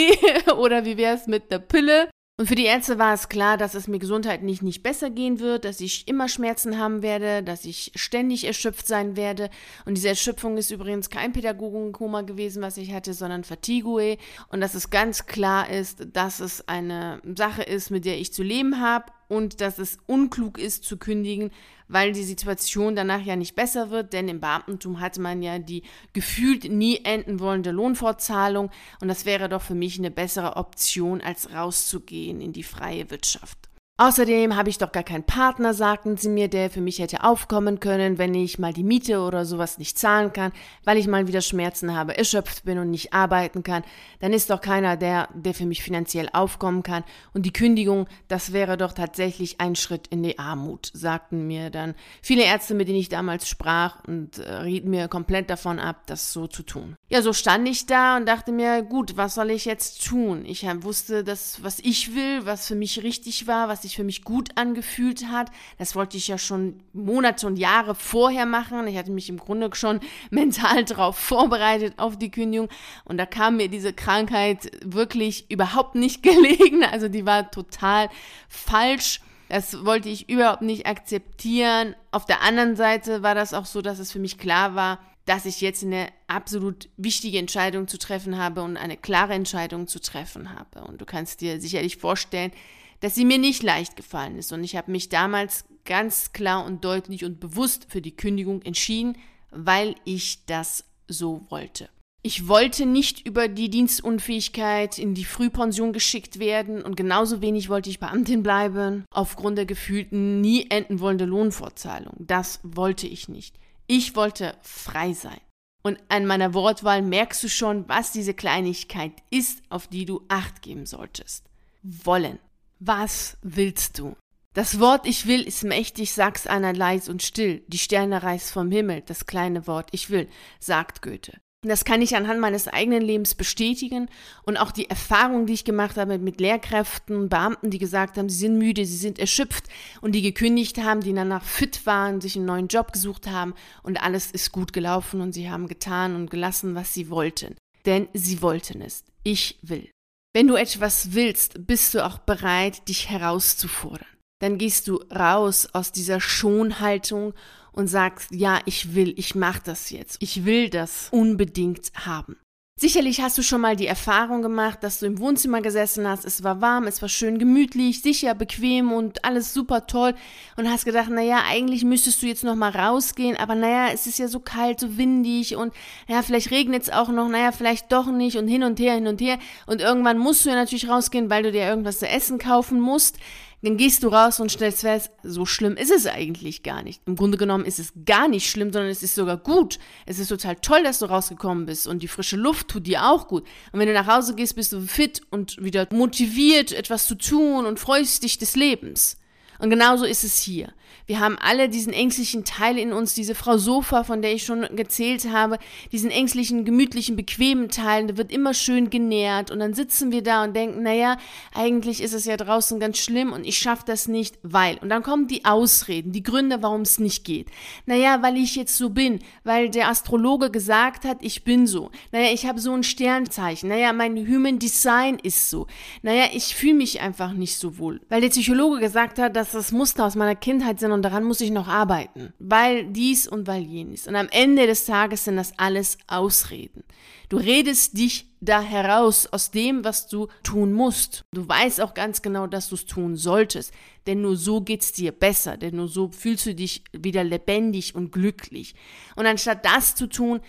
oder 0.57 0.85
wie 0.85 0.97
wäre 0.97 1.15
es 1.15 1.27
mit 1.27 1.51
der 1.51 1.59
Pille. 1.69 2.09
Und 2.39 2.49
für 2.49 2.55
die 2.55 2.67
Ärzte 2.67 2.99
war 2.99 3.15
es 3.15 3.31
klar, 3.31 3.57
dass 3.57 3.75
es 3.75 3.89
mir 3.89 3.99
gesundheitlich 3.99 4.61
nicht 4.61 4.83
besser 4.83 5.09
gehen 5.09 5.41
wird, 5.41 5.65
dass 5.65 5.81
ich 5.81 6.07
immer 6.07 6.29
Schmerzen 6.29 6.79
haben 6.79 7.01
werde, 7.01 7.43
dass 7.43 7.65
ich 7.65 7.93
ständig 7.95 8.45
erschöpft 8.45 8.87
sein 8.87 9.17
werde. 9.17 9.49
Und 9.87 9.97
diese 9.97 10.11
Erschöpfung 10.11 10.59
ist 10.59 10.71
übrigens 10.71 11.09
kein 11.09 11.33
Pädagogenkoma 11.33 12.23
gewesen, 12.23 12.61
was 12.61 12.77
ich 12.77 12.93
hatte, 12.93 13.15
sondern 13.15 13.43
Fatigue. 13.43 14.19
Und 14.49 14.61
dass 14.61 14.75
es 14.75 14.91
ganz 14.91 15.25
klar 15.25 15.71
ist, 15.71 16.09
dass 16.13 16.41
es 16.41 16.69
eine 16.69 17.23
Sache 17.25 17.63
ist, 17.63 17.91
mit 17.91 18.05
der 18.05 18.19
ich 18.19 18.35
zu 18.35 18.43
leben 18.43 18.83
habe 18.83 19.07
und 19.29 19.63
dass 19.63 19.79
es 19.79 19.97
unklug 20.07 20.59
ist 20.59 20.85
zu 20.85 20.99
kündigen, 20.99 21.51
weil 21.89 22.13
die 22.13 22.25
Situation 22.25 22.97
danach 22.97 23.23
ja 23.23 23.37
nicht 23.37 23.55
besser 23.55 23.91
wird, 23.91 24.13
denn 24.13 24.29
im 24.29 24.41
Beamtentum 24.41 25.01
hatte 25.01 25.21
man 25.21 25.43
ja 25.43 25.59
die 25.59 25.83
gefühlt 26.13 26.65
nie 26.71 27.01
enden 27.05 27.41
wollende 27.41 27.71
Lohnfortzahlung 27.71 28.71
und 29.01 29.09
das 29.09 29.25
wäre 29.25 29.49
doch 29.49 29.63
für 29.63 29.75
mich 29.75 29.99
eine 29.99 30.11
bessere 30.11 30.57
Option, 30.57 31.21
als 31.21 31.53
rauszugehen 31.53 32.41
in 32.41 32.53
die 32.53 32.63
freie 32.63 33.11
Wirtschaft. 33.11 33.59
Außerdem 33.99 34.57
habe 34.57 34.69
ich 34.69 34.77
doch 34.77 34.93
gar 34.93 35.05
keinen 35.05 35.25
Partner, 35.25 35.73
sagten 35.73 36.19
sie 36.19 36.29
mir, 36.29 36.49
der 36.49 36.69
für 36.69 36.83
mich 36.83 36.99
hätte 36.99 37.25
aufkommen 37.25 37.81
können, 37.81 38.19
wenn 38.19 38.35
ich 38.35 38.59
mal 38.59 38.75
die 38.75 38.85
Miete 38.85 39.21
oder 39.21 39.47
sowas 39.47 39.79
nicht 39.79 39.99
zahlen 39.99 40.35
kann, 40.35 40.53
weil 40.85 40.99
ich 40.99 41.07
mal 41.07 41.29
wieder 41.29 41.41
Schmerzen 41.41 41.97
habe, 41.97 42.19
erschöpft 42.19 42.65
bin 42.65 42.79
und 42.79 42.91
nicht 42.91 43.15
arbeiten 43.15 43.63
kann. 43.63 43.85
Dann 44.21 44.35
ist 44.35 44.51
doch 44.51 44.61
keiner 44.61 44.99
der, 44.99 45.31
der 45.33 45.55
für 45.55 45.65
mich 45.65 45.83
finanziell 45.83 46.29
aufkommen 46.35 46.83
kann. 46.83 47.05
Und 47.33 47.47
die 47.47 47.55
Kündigung, 47.55 48.07
das 48.29 48.53
wäre 48.53 48.77
doch 48.77 48.93
tatsächlich 48.93 49.63
ein 49.63 49.77
Schritt 49.77 50.09
in 50.09 50.23
die 50.23 50.39
Armut, 50.39 50.91
sagten 50.93 51.47
mir 51.47 51.71
dann 51.71 51.95
viele 52.21 52.45
Ärzte, 52.45 52.75
mit 52.75 52.89
denen 52.89 52.99
ich 52.99 53.09
damals 53.09 53.49
sprach 53.49 54.05
und 54.07 54.37
äh, 54.37 54.57
rieten 54.57 54.91
mir 54.91 55.09
komplett 55.09 55.49
davon 55.49 55.79
ab, 55.79 56.03
das 56.05 56.35
so 56.35 56.47
zu 56.47 56.65
tun. 56.65 56.97
Ja, 57.09 57.23
so 57.23 57.33
stand 57.33 57.67
ich 57.67 57.87
da 57.87 58.19
und 58.19 58.27
dachte 58.27 58.53
mir, 58.53 58.83
gut, 58.83 59.17
was 59.17 59.37
soll 59.37 59.51
ich 59.51 59.65
jetzt 59.65 60.05
tun? 60.07 60.45
Ich 60.45 60.67
wusste, 60.83 61.25
das, 61.25 61.63
was 61.63 61.79
ich 61.79 62.15
will, 62.15 62.45
was 62.45 62.67
für 62.67 62.75
mich 62.75 63.03
richtig 63.03 63.47
war, 63.47 63.69
was 63.69 63.86
sich 63.87 63.97
für 63.97 64.05
mich 64.05 64.25
gut 64.25 64.51
angefühlt 64.57 65.27
hat. 65.29 65.51
Das 65.79 65.95
wollte 65.95 66.17
ich 66.17 66.29
ja 66.29 66.39
schon 66.39 66.81
Monate 66.93 67.47
und 67.47 67.57
Jahre 67.57 67.95
vorher 67.95 68.47
machen. 68.47 68.87
Ich 68.87 68.97
hatte 68.97 69.11
mich 69.11 69.29
im 69.29 69.39
Grunde 69.39 69.71
schon 69.75 70.01
mental 70.31 70.85
darauf 70.85 71.17
vorbereitet, 71.17 71.95
auf 71.97 72.19
die 72.19 72.31
Kündigung. 72.31 72.69
Und 73.05 73.19
da 73.19 73.27
kam 73.27 73.57
mir 73.57 73.69
diese 73.69 73.93
Krankheit 73.93 74.71
wirklich 74.85 75.51
überhaupt 75.51 75.95
nicht 75.95 76.23
gelegen. 76.23 76.85
Also 76.85 77.09
die 77.09 77.27
war 77.27 77.51
total 77.51 78.09
falsch. 78.49 79.21
Das 79.49 79.85
wollte 79.85 80.09
ich 80.09 80.29
überhaupt 80.29 80.63
nicht 80.63 80.87
akzeptieren. 80.87 81.95
Auf 82.11 82.27
der 82.27 82.43
anderen 82.43 82.75
Seite 82.75 83.23
war 83.23 83.35
das 83.35 83.55
auch 83.55 83.67
so, 83.67 83.81
dass 83.81 83.99
es 83.99 84.11
für 84.11 84.19
mich 84.19 84.39
klar 84.39 84.75
war, 84.75 84.99
dass 85.27 85.45
ich 85.45 85.61
jetzt 85.61 85.83
eine 85.83 86.09
absolut 86.29 86.89
wichtige 86.97 87.39
Entscheidung 87.39 87.89
zu 87.89 87.99
treffen 87.99 88.39
habe 88.39 88.63
und 88.63 88.77
eine 88.77 88.97
klare 88.97 89.35
Entscheidung 89.35 89.89
zu 89.89 90.01
treffen 90.01 90.57
habe. 90.57 90.85
Und 90.87 91.01
du 91.01 91.05
kannst 91.05 91.41
dir 91.41 91.61
sicherlich 91.61 91.97
vorstellen, 91.97 92.53
dass 93.01 93.15
sie 93.15 93.25
mir 93.25 93.39
nicht 93.39 93.63
leicht 93.63 93.97
gefallen 93.97 94.37
ist. 94.39 94.53
Und 94.53 94.65
ich 94.65 94.77
habe 94.77 94.91
mich 94.91 95.09
damals 95.09 95.65
ganz 95.85 96.33
klar 96.33 96.65
und 96.65 96.85
deutlich 96.85 97.25
und 97.25 97.41
bewusst 97.41 97.87
für 97.89 98.01
die 98.01 98.17
Kündigung 98.17 98.63
entschieden, 98.63 99.17
weil 99.51 99.95
ich 100.05 100.45
das 100.47 100.85
so 101.09 101.47
wollte. 101.49 101.89
Ich 102.23 102.49
wollte 102.49 102.87
nicht 102.87 103.25
über 103.25 103.47
die 103.47 103.71
Dienstunfähigkeit 103.71 104.99
in 104.99 105.15
die 105.15 105.25
Frühpension 105.25 105.93
geschickt 105.93 106.41
werden 106.41 106.83
und 106.83 106.97
genauso 106.97 107.41
wenig 107.41 107.69
wollte 107.69 107.89
ich 107.89 108.01
Beamtin 108.01 108.43
bleiben, 108.43 109.05
aufgrund 109.13 109.59
der 109.59 109.65
gefühlten, 109.65 110.41
nie 110.41 110.67
enden 110.69 110.99
wollenden 110.99 111.31
Lohnfortzahlung. 111.31 112.15
Das 112.19 112.59
wollte 112.65 113.07
ich 113.07 113.29
nicht. 113.29 113.55
Ich 113.87 114.17
wollte 114.17 114.57
frei 114.63 115.13
sein. 115.13 115.39
Und 115.85 115.99
an 116.09 116.27
meiner 116.27 116.53
Wortwahl 116.53 117.01
merkst 117.01 117.45
du 117.45 117.49
schon, 117.49 117.89
was 117.89 118.11
diese 118.11 118.35
Kleinigkeit 118.35 119.13
ist, 119.31 119.63
auf 119.69 119.87
die 119.87 120.05
du 120.05 120.25
acht 120.27 120.63
geben 120.63 120.85
solltest. 120.85 121.45
Wollen. 121.85 122.41
Was 122.79 123.39
willst 123.43 123.99
du? 123.99 124.17
Das 124.53 124.81
Wort 124.81 125.07
Ich 125.07 125.27
will 125.27 125.43
ist 125.43 125.65
mächtig, 125.65 126.13
sag's 126.13 126.47
einer 126.47 126.73
leis 126.73 127.09
und 127.09 127.23
still. 127.23 127.63
Die 127.69 127.79
Sterne 127.79 128.23
reißt 128.23 128.51
vom 128.51 128.71
Himmel, 128.71 129.03
das 129.03 129.27
kleine 129.27 129.67
Wort 129.67 129.89
Ich 129.93 130.11
will, 130.11 130.29
sagt 130.61 131.03
Goethe. 131.03 131.39
Das 131.63 131.85
kann 131.85 132.01
ich 132.01 132.15
anhand 132.15 132.41
meines 132.41 132.69
eigenen 132.69 133.03
Lebens 133.03 133.35
bestätigen 133.35 134.09
und 134.45 134.57
auch 134.57 134.71
die 134.71 134.89
Erfahrung, 134.89 135.47
die 135.47 135.55
ich 135.55 135.65
gemacht 135.65 135.97
habe 135.97 136.19
mit 136.19 136.41
Lehrkräften, 136.41 137.29
Beamten, 137.29 137.71
die 137.71 137.79
gesagt 137.79 138.19
haben, 138.19 138.29
sie 138.29 138.39
sind 138.39 138.59
müde, 138.59 138.85
sie 138.87 138.97
sind 138.97 139.19
erschöpft 139.19 139.65
und 140.01 140.13
die 140.13 140.23
gekündigt 140.23 140.79
haben, 140.79 141.01
die 141.01 141.15
danach 141.15 141.45
fit 141.45 141.85
waren, 141.85 142.21
sich 142.21 142.37
einen 142.37 142.47
neuen 142.47 142.69
Job 142.69 142.93
gesucht 142.93 143.27
haben 143.27 143.55
und 143.83 144.03
alles 144.03 144.31
ist 144.31 144.53
gut 144.53 144.73
gelaufen 144.73 145.21
und 145.21 145.33
sie 145.33 145.51
haben 145.51 145.67
getan 145.67 146.15
und 146.15 146.31
gelassen, 146.31 146.75
was 146.75 146.95
sie 146.95 147.11
wollten. 147.11 147.57
Denn 147.85 148.09
sie 148.13 148.43
wollten 148.43 148.81
es. 148.81 149.05
Ich 149.23 149.59
will. 149.63 149.89
Wenn 150.37 150.49
du 150.49 150.57
etwas 150.57 151.15
willst, 151.15 151.67
bist 151.67 151.95
du 151.95 152.05
auch 152.05 152.19
bereit, 152.19 152.91
dich 152.91 153.09
herauszufordern. 153.09 154.07
Dann 154.39 154.59
gehst 154.59 154.87
du 154.87 154.97
raus 155.11 155.67
aus 155.73 155.93
dieser 155.93 156.21
Schonhaltung 156.21 157.33
und 157.73 157.87
sagst, 157.87 158.33
ja, 158.33 158.61
ich 158.67 158.95
will, 158.95 159.19
ich 159.19 159.35
mach 159.35 159.61
das 159.61 159.89
jetzt. 159.89 160.19
Ich 160.21 160.45
will 160.45 160.69
das 160.69 161.09
unbedingt 161.11 161.91
haben. 161.95 162.37
Sicherlich 162.79 163.23
hast 163.23 163.39
du 163.39 163.43
schon 163.43 163.63
mal 163.63 163.75
die 163.75 163.87
Erfahrung 163.87 164.43
gemacht, 164.43 164.81
dass 164.83 164.99
du 164.99 165.07
im 165.07 165.19
Wohnzimmer 165.19 165.63
gesessen 165.63 166.07
hast, 166.07 166.27
es 166.27 166.45
war 166.45 166.61
warm, 166.61 166.87
es 166.87 167.01
war 167.01 167.09
schön 167.09 167.39
gemütlich, 167.39 168.03
sicher, 168.03 168.35
bequem 168.35 168.93
und 168.93 169.25
alles 169.25 169.55
super 169.55 169.87
toll. 169.87 170.13
Und 170.59 170.71
hast 170.71 170.85
gedacht, 170.85 171.09
naja, 171.09 171.39
eigentlich 171.49 171.85
müsstest 171.85 172.21
du 172.21 172.27
jetzt 172.27 172.45
noch 172.45 172.55
mal 172.55 172.71
rausgehen, 172.71 173.39
aber 173.39 173.55
naja, 173.55 173.95
es 173.95 174.07
ist 174.07 174.19
ja 174.19 174.29
so 174.29 174.41
kalt, 174.41 174.79
so 174.79 174.99
windig 174.99 175.57
und 175.57 175.73
ja, 176.07 176.21
vielleicht 176.21 176.51
regnet 176.51 176.83
es 176.83 176.91
auch 176.91 177.09
noch, 177.09 177.31
naja, 177.31 177.51
vielleicht 177.51 177.91
doch 177.93 178.09
nicht 178.09 178.37
und 178.37 178.47
hin 178.47 178.63
und 178.63 178.79
her, 178.79 178.93
hin 178.93 179.07
und 179.07 179.23
her. 179.23 179.39
Und 179.65 179.81
irgendwann 179.81 180.19
musst 180.19 180.45
du 180.45 180.51
ja 180.51 180.55
natürlich 180.55 180.87
rausgehen, 180.87 181.31
weil 181.31 181.45
du 181.45 181.53
dir 181.53 181.67
irgendwas 181.67 182.01
zu 182.01 182.07
essen 182.07 182.39
kaufen 182.39 182.79
musst. 182.79 183.17
Dann 183.63 183.77
gehst 183.77 184.03
du 184.03 184.09
raus 184.09 184.39
und 184.39 184.53
stellst 184.53 184.83
fest, 184.83 185.11
so 185.23 185.47
schlimm 185.47 185.77
ist 185.77 185.91
es 185.91 186.07
eigentlich 186.07 186.63
gar 186.63 186.83
nicht. 186.83 187.03
Im 187.07 187.17
Grunde 187.17 187.39
genommen 187.39 187.65
ist 187.65 187.79
es 187.79 187.93
gar 188.05 188.29
nicht 188.29 188.49
schlimm, 188.49 188.73
sondern 188.73 188.91
es 188.91 189.03
ist 189.03 189.15
sogar 189.15 189.39
gut. 189.39 189.79
Es 190.05 190.19
ist 190.19 190.29
total 190.29 190.57
toll, 190.57 190.83
dass 190.83 190.99
du 190.99 191.07
rausgekommen 191.07 191.67
bist 191.67 191.87
und 191.87 192.03
die 192.03 192.09
frische 192.09 192.37
Luft 192.37 192.69
tut 192.69 192.87
dir 192.87 193.07
auch 193.07 193.29
gut. 193.29 193.45
Und 193.73 193.81
wenn 193.81 193.89
du 193.89 193.95
nach 193.95 194.07
Hause 194.07 194.35
gehst, 194.35 194.57
bist 194.57 194.73
du 194.73 194.81
fit 194.83 195.23
und 195.31 195.63
wieder 195.63 195.89
motiviert, 195.91 196.73
etwas 196.73 197.07
zu 197.07 197.15
tun 197.15 197.67
und 197.67 197.81
freust 197.81 198.23
dich 198.23 198.39
des 198.39 198.57
Lebens. 198.57 199.17
Und 199.59 199.71
genauso 199.71 200.05
ist 200.05 200.25
es 200.25 200.39
hier. 200.39 200.73
Wir 201.07 201.21
haben 201.21 201.39
alle 201.41 201.69
diesen 201.69 201.93
ängstlichen 201.93 202.45
Teil 202.45 202.77
in 202.79 202.93
uns, 202.93 203.15
diese 203.15 203.37
Frau 203.37 203.59
Sofa, 203.59 204.03
von 204.03 204.23
der 204.23 204.33
ich 204.33 204.45
schon 204.45 204.67
gezählt 204.75 205.31
habe, 205.31 205.59
diesen 205.93 206.11
ängstlichen, 206.11 206.65
gemütlichen, 206.65 207.15
bequemen 207.15 207.69
Teil, 207.69 208.09
der 208.09 208.17
wird 208.17 208.33
immer 208.33 208.55
schön 208.55 208.91
genährt 208.91 209.53
und 209.53 209.61
dann 209.61 209.73
sitzen 209.73 210.11
wir 210.11 210.25
da 210.25 210.43
und 210.43 210.57
denken, 210.57 210.83
naja, 210.83 211.17
eigentlich 211.55 212.03
ist 212.03 212.13
es 212.13 212.25
ja 212.25 212.37
draußen 212.37 212.81
ganz 212.81 212.99
schlimm 212.99 213.33
und 213.33 213.47
ich 213.47 213.57
schaffe 213.57 213.85
das 213.87 214.09
nicht, 214.09 214.37
weil. 214.43 214.79
Und 214.79 214.89
dann 214.89 215.05
kommen 215.05 215.29
die 215.29 215.45
Ausreden, 215.45 216.11
die 216.11 216.25
Gründe, 216.25 216.61
warum 216.63 216.81
es 216.81 216.99
nicht 216.99 217.23
geht. 217.23 217.51
Naja, 217.87 218.21
weil 218.23 218.37
ich 218.37 218.57
jetzt 218.57 218.77
so 218.77 218.91
bin, 218.91 219.21
weil 219.45 219.71
der 219.71 219.89
Astrologe 219.89 220.51
gesagt 220.51 221.05
hat, 221.05 221.19
ich 221.21 221.45
bin 221.45 221.69
so. 221.69 221.93
Naja, 222.11 222.33
ich 222.33 222.47
habe 222.47 222.59
so 222.59 222.73
ein 222.73 222.83
Sternzeichen. 222.83 223.69
Naja, 223.69 223.93
mein 223.93 224.17
Human 224.17 224.59
Design 224.59 225.21
ist 225.23 225.51
so. 225.51 225.69
Naja, 226.03 226.25
ich 226.33 226.57
fühle 226.57 226.75
mich 226.75 227.01
einfach 227.01 227.33
nicht 227.33 227.59
so 227.59 227.79
wohl. 227.79 228.01
Weil 228.09 228.23
der 228.23 228.31
Psychologe 228.31 228.81
gesagt 228.81 229.21
hat, 229.21 229.37
dass 229.37 229.46
das 229.51 229.73
Muster 229.73 230.05
aus 230.05 230.15
meiner 230.15 230.35
Kindheit 230.35 230.81
sind 230.81 230.93
und 230.93 231.03
daran 231.03 231.25
muss 231.25 231.41
ich 231.41 231.51
noch 231.51 231.69
arbeiten, 231.69 232.33
weil 232.39 232.87
dies 232.87 233.27
und 233.27 233.47
weil 233.47 233.63
jenes. 233.63 234.07
Und 234.07 234.17
am 234.17 234.29
Ende 234.31 234.67
des 234.67 234.87
Tages 234.87 235.25
sind 235.25 235.37
das 235.37 235.59
alles 235.59 235.99
Ausreden. 236.07 236.85
Du 237.29 237.39
redest 237.39 237.99
dich 237.99 238.29
da 238.41 238.61
heraus 238.61 239.27
aus 239.27 239.51
dem, 239.51 239.85
was 239.85 240.07
du 240.07 240.29
tun 240.43 240.73
musst. 240.73 241.25
Du 241.33 241.49
weißt 241.49 241.81
auch 241.81 241.95
ganz 241.95 242.23
genau, 242.23 242.47
dass 242.47 242.69
du 242.69 242.77
es 242.77 242.87
tun 242.87 243.17
solltest, 243.17 243.73
denn 244.07 244.21
nur 244.21 244.37
so 244.37 244.61
geht's 244.61 244.93
dir 244.93 245.13
besser, 245.13 245.57
denn 245.57 245.77
nur 245.77 245.89
so 245.89 246.11
fühlst 246.11 246.47
du 246.47 246.55
dich 246.55 246.85
wieder 246.93 247.25
lebendig 247.25 247.95
und 247.95 248.13
glücklich. 248.13 248.75
Und 249.17 249.27
anstatt 249.27 249.65
das 249.65 249.95
zu 249.97 250.07
tun, 250.07 250.41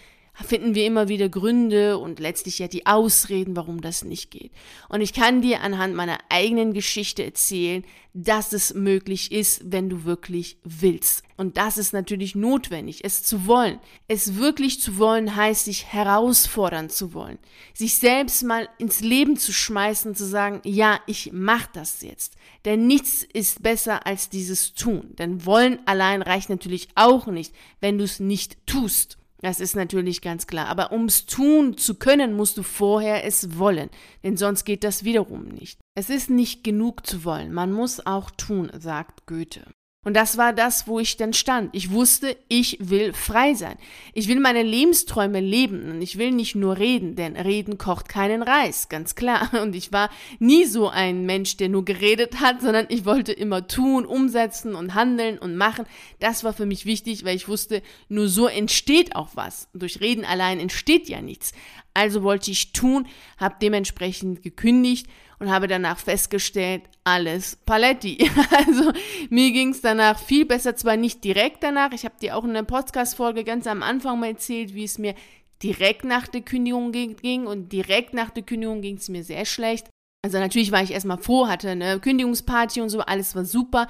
finden 0.46 0.76
wir 0.76 0.86
immer 0.86 1.08
wieder 1.08 1.30
Gründe 1.30 1.98
und 1.98 2.20
letztlich 2.20 2.60
ja 2.60 2.68
die 2.68 2.86
Ausreden, 2.86 3.56
warum 3.56 3.82
das 3.82 4.04
nicht 4.04 4.32
geht. 4.32 4.52
Und 4.90 5.02
ich 5.02 5.14
kann 5.14 5.42
dir 5.42 5.62
anhand 5.62 5.96
meiner 5.96 6.20
eigenen 6.30 6.74
Geschichte 6.74 7.24
erzählen, 7.24 7.84
dass 8.14 8.52
es 8.52 8.74
möglich 8.74 9.32
ist, 9.32 9.62
wenn 9.72 9.90
du 9.90 10.04
wirklich 10.04 10.58
willst. 10.64 11.24
Und 11.38 11.58
das 11.58 11.78
ist 11.78 11.94
natürlich 11.94 12.34
notwendig, 12.34 13.04
es 13.04 13.22
zu 13.22 13.46
wollen. 13.46 13.80
Es 14.08 14.38
wirklich 14.38 14.82
zu 14.82 14.98
wollen 14.98 15.36
heißt, 15.36 15.66
sich 15.66 15.86
herausfordern 15.86 16.90
zu 16.90 17.14
wollen. 17.14 17.38
Sich 17.76 17.96
selbst 17.96 18.44
mal 18.44 18.70
ins 18.80 19.02
Leben 19.02 19.38
zu 19.38 19.54
schmeißen, 19.54 20.16
zu 20.16 20.26
sagen, 20.26 20.62
ja, 20.64 21.00
ich 21.06 21.32
mach 21.32 21.68
das 21.68 22.02
jetzt. 22.02 22.38
Denn 22.66 22.88
nichts 22.88 23.22
ist 23.22 23.62
besser 23.62 24.08
als 24.08 24.30
dieses 24.30 24.74
Tun. 24.74 25.16
Denn 25.18 25.46
wollen 25.46 25.80
allein 25.86 26.24
reicht 26.24 26.50
natürlich 26.50 26.88
auch 26.96 27.28
nicht, 27.28 27.54
wenn 27.82 28.00
du 28.00 28.04
es 28.04 28.20
nicht 28.20 28.58
tust. 28.66 29.20
Das 29.42 29.60
ist 29.60 29.76
natürlich 29.76 30.22
ganz 30.22 30.48
klar. 30.48 30.68
Aber 30.68 30.92
um 30.92 31.06
es 31.06 31.26
tun 31.26 31.78
zu 31.78 31.96
können, 31.96 32.34
musst 32.34 32.58
du 32.58 32.64
vorher 32.64 33.24
es 33.24 33.58
wollen. 33.58 33.90
Denn 34.24 34.38
sonst 34.38 34.66
geht 34.66 34.84
das 34.84 35.04
wiederum 35.04 35.46
nicht. 35.46 35.80
Es 35.96 36.10
ist 36.10 36.30
nicht 36.30 36.64
genug 36.64 37.06
zu 37.06 37.24
wollen. 37.24 37.54
Man 37.54 37.72
muss 37.72 38.06
auch 38.06 38.32
tun, 38.32 38.72
sagt 38.78 39.28
Goethe. 39.28 39.66
Und 40.08 40.14
das 40.14 40.38
war 40.38 40.54
das, 40.54 40.88
wo 40.88 41.02
ich 41.02 41.18
dann 41.18 41.34
stand. 41.34 41.76
Ich 41.76 41.92
wusste, 41.92 42.38
ich 42.48 42.78
will 42.80 43.12
frei 43.12 43.56
sein. 43.56 43.76
Ich 44.14 44.30
will 44.30 44.40
meine 44.40 44.64
Lebensträume 44.64 45.42
leben 45.42 45.92
und 45.92 46.02
ich 46.02 46.18
will 46.18 46.32
nicht 46.32 46.56
nur 46.56 46.78
reden, 46.78 47.18
denn 47.18 47.36
reden 47.36 47.78
kocht 47.78 48.08
keinen 48.08 48.42
Reis, 48.42 48.88
ganz 48.88 49.16
klar. 49.16 49.50
Und 49.62 49.76
ich 49.76 49.92
war 49.92 50.10
nie 50.40 50.64
so 50.64 50.88
ein 50.88 51.26
Mensch, 51.26 51.58
der 51.58 51.68
nur 51.68 51.84
geredet 51.84 52.40
hat, 52.40 52.62
sondern 52.62 52.86
ich 52.88 53.04
wollte 53.04 53.34
immer 53.34 53.68
tun, 53.68 54.06
umsetzen 54.06 54.76
und 54.76 54.94
handeln 54.94 55.40
und 55.40 55.58
machen. 55.58 55.86
Das 56.22 56.46
war 56.46 56.54
für 56.54 56.66
mich 56.66 56.86
wichtig, 56.86 57.26
weil 57.26 57.36
ich 57.36 57.50
wusste, 57.50 57.82
nur 58.08 58.30
so 58.30 58.48
entsteht 58.48 59.14
auch 59.14 59.32
was. 59.34 59.68
Durch 59.74 60.00
Reden 60.00 60.24
allein 60.24 60.62
entsteht 60.62 61.10
ja 61.10 61.20
nichts. 61.20 61.52
Also 61.98 62.22
wollte 62.22 62.52
ich 62.52 62.74
tun, 62.74 63.08
habe 63.40 63.56
dementsprechend 63.60 64.44
gekündigt 64.44 65.08
und 65.40 65.50
habe 65.50 65.68
danach 65.68 65.98
festgestellt, 65.98 66.84
alles 67.04 67.56
Paletti. 67.66 68.30
Also 68.52 68.92
mir 69.32 69.52
ging 69.52 69.70
es 69.70 69.82
danach 69.82 70.20
viel 70.20 70.46
besser, 70.46 70.76
zwar 70.76 70.96
nicht 70.96 71.24
direkt 71.24 71.64
danach, 71.64 71.94
ich 71.94 72.06
habe 72.06 72.14
dir 72.22 72.38
auch 72.38 72.44
in 72.44 72.54
der 72.54 72.62
Podcast-Folge 72.62 73.44
ganz 73.44 73.66
am 73.66 73.82
Anfang 73.82 74.20
mal 74.20 74.28
erzählt, 74.28 74.76
wie 74.76 74.84
es 74.84 75.00
mir 75.00 75.16
direkt 75.64 76.04
nach 76.04 76.28
der 76.28 76.42
Kündigung 76.42 76.92
ging 76.92 77.48
und 77.48 77.72
direkt 77.74 78.14
nach 78.14 78.30
der 78.30 78.44
Kündigung 78.44 78.82
ging 78.82 78.98
es 78.98 79.10
mir 79.10 79.24
sehr 79.24 79.46
schlecht. 79.46 79.88
Also 80.28 80.40
natürlich 80.40 80.74
war 80.74 80.84
ich 80.84 80.92
erstmal 80.92 81.20
froh, 81.20 81.48
hatte 81.48 81.70
eine 81.70 82.02
Kündigungsparty 82.02 82.82
und 82.82 82.90
so, 82.90 83.00
alles 83.00 83.34
war 83.34 83.46
super. 83.46 83.88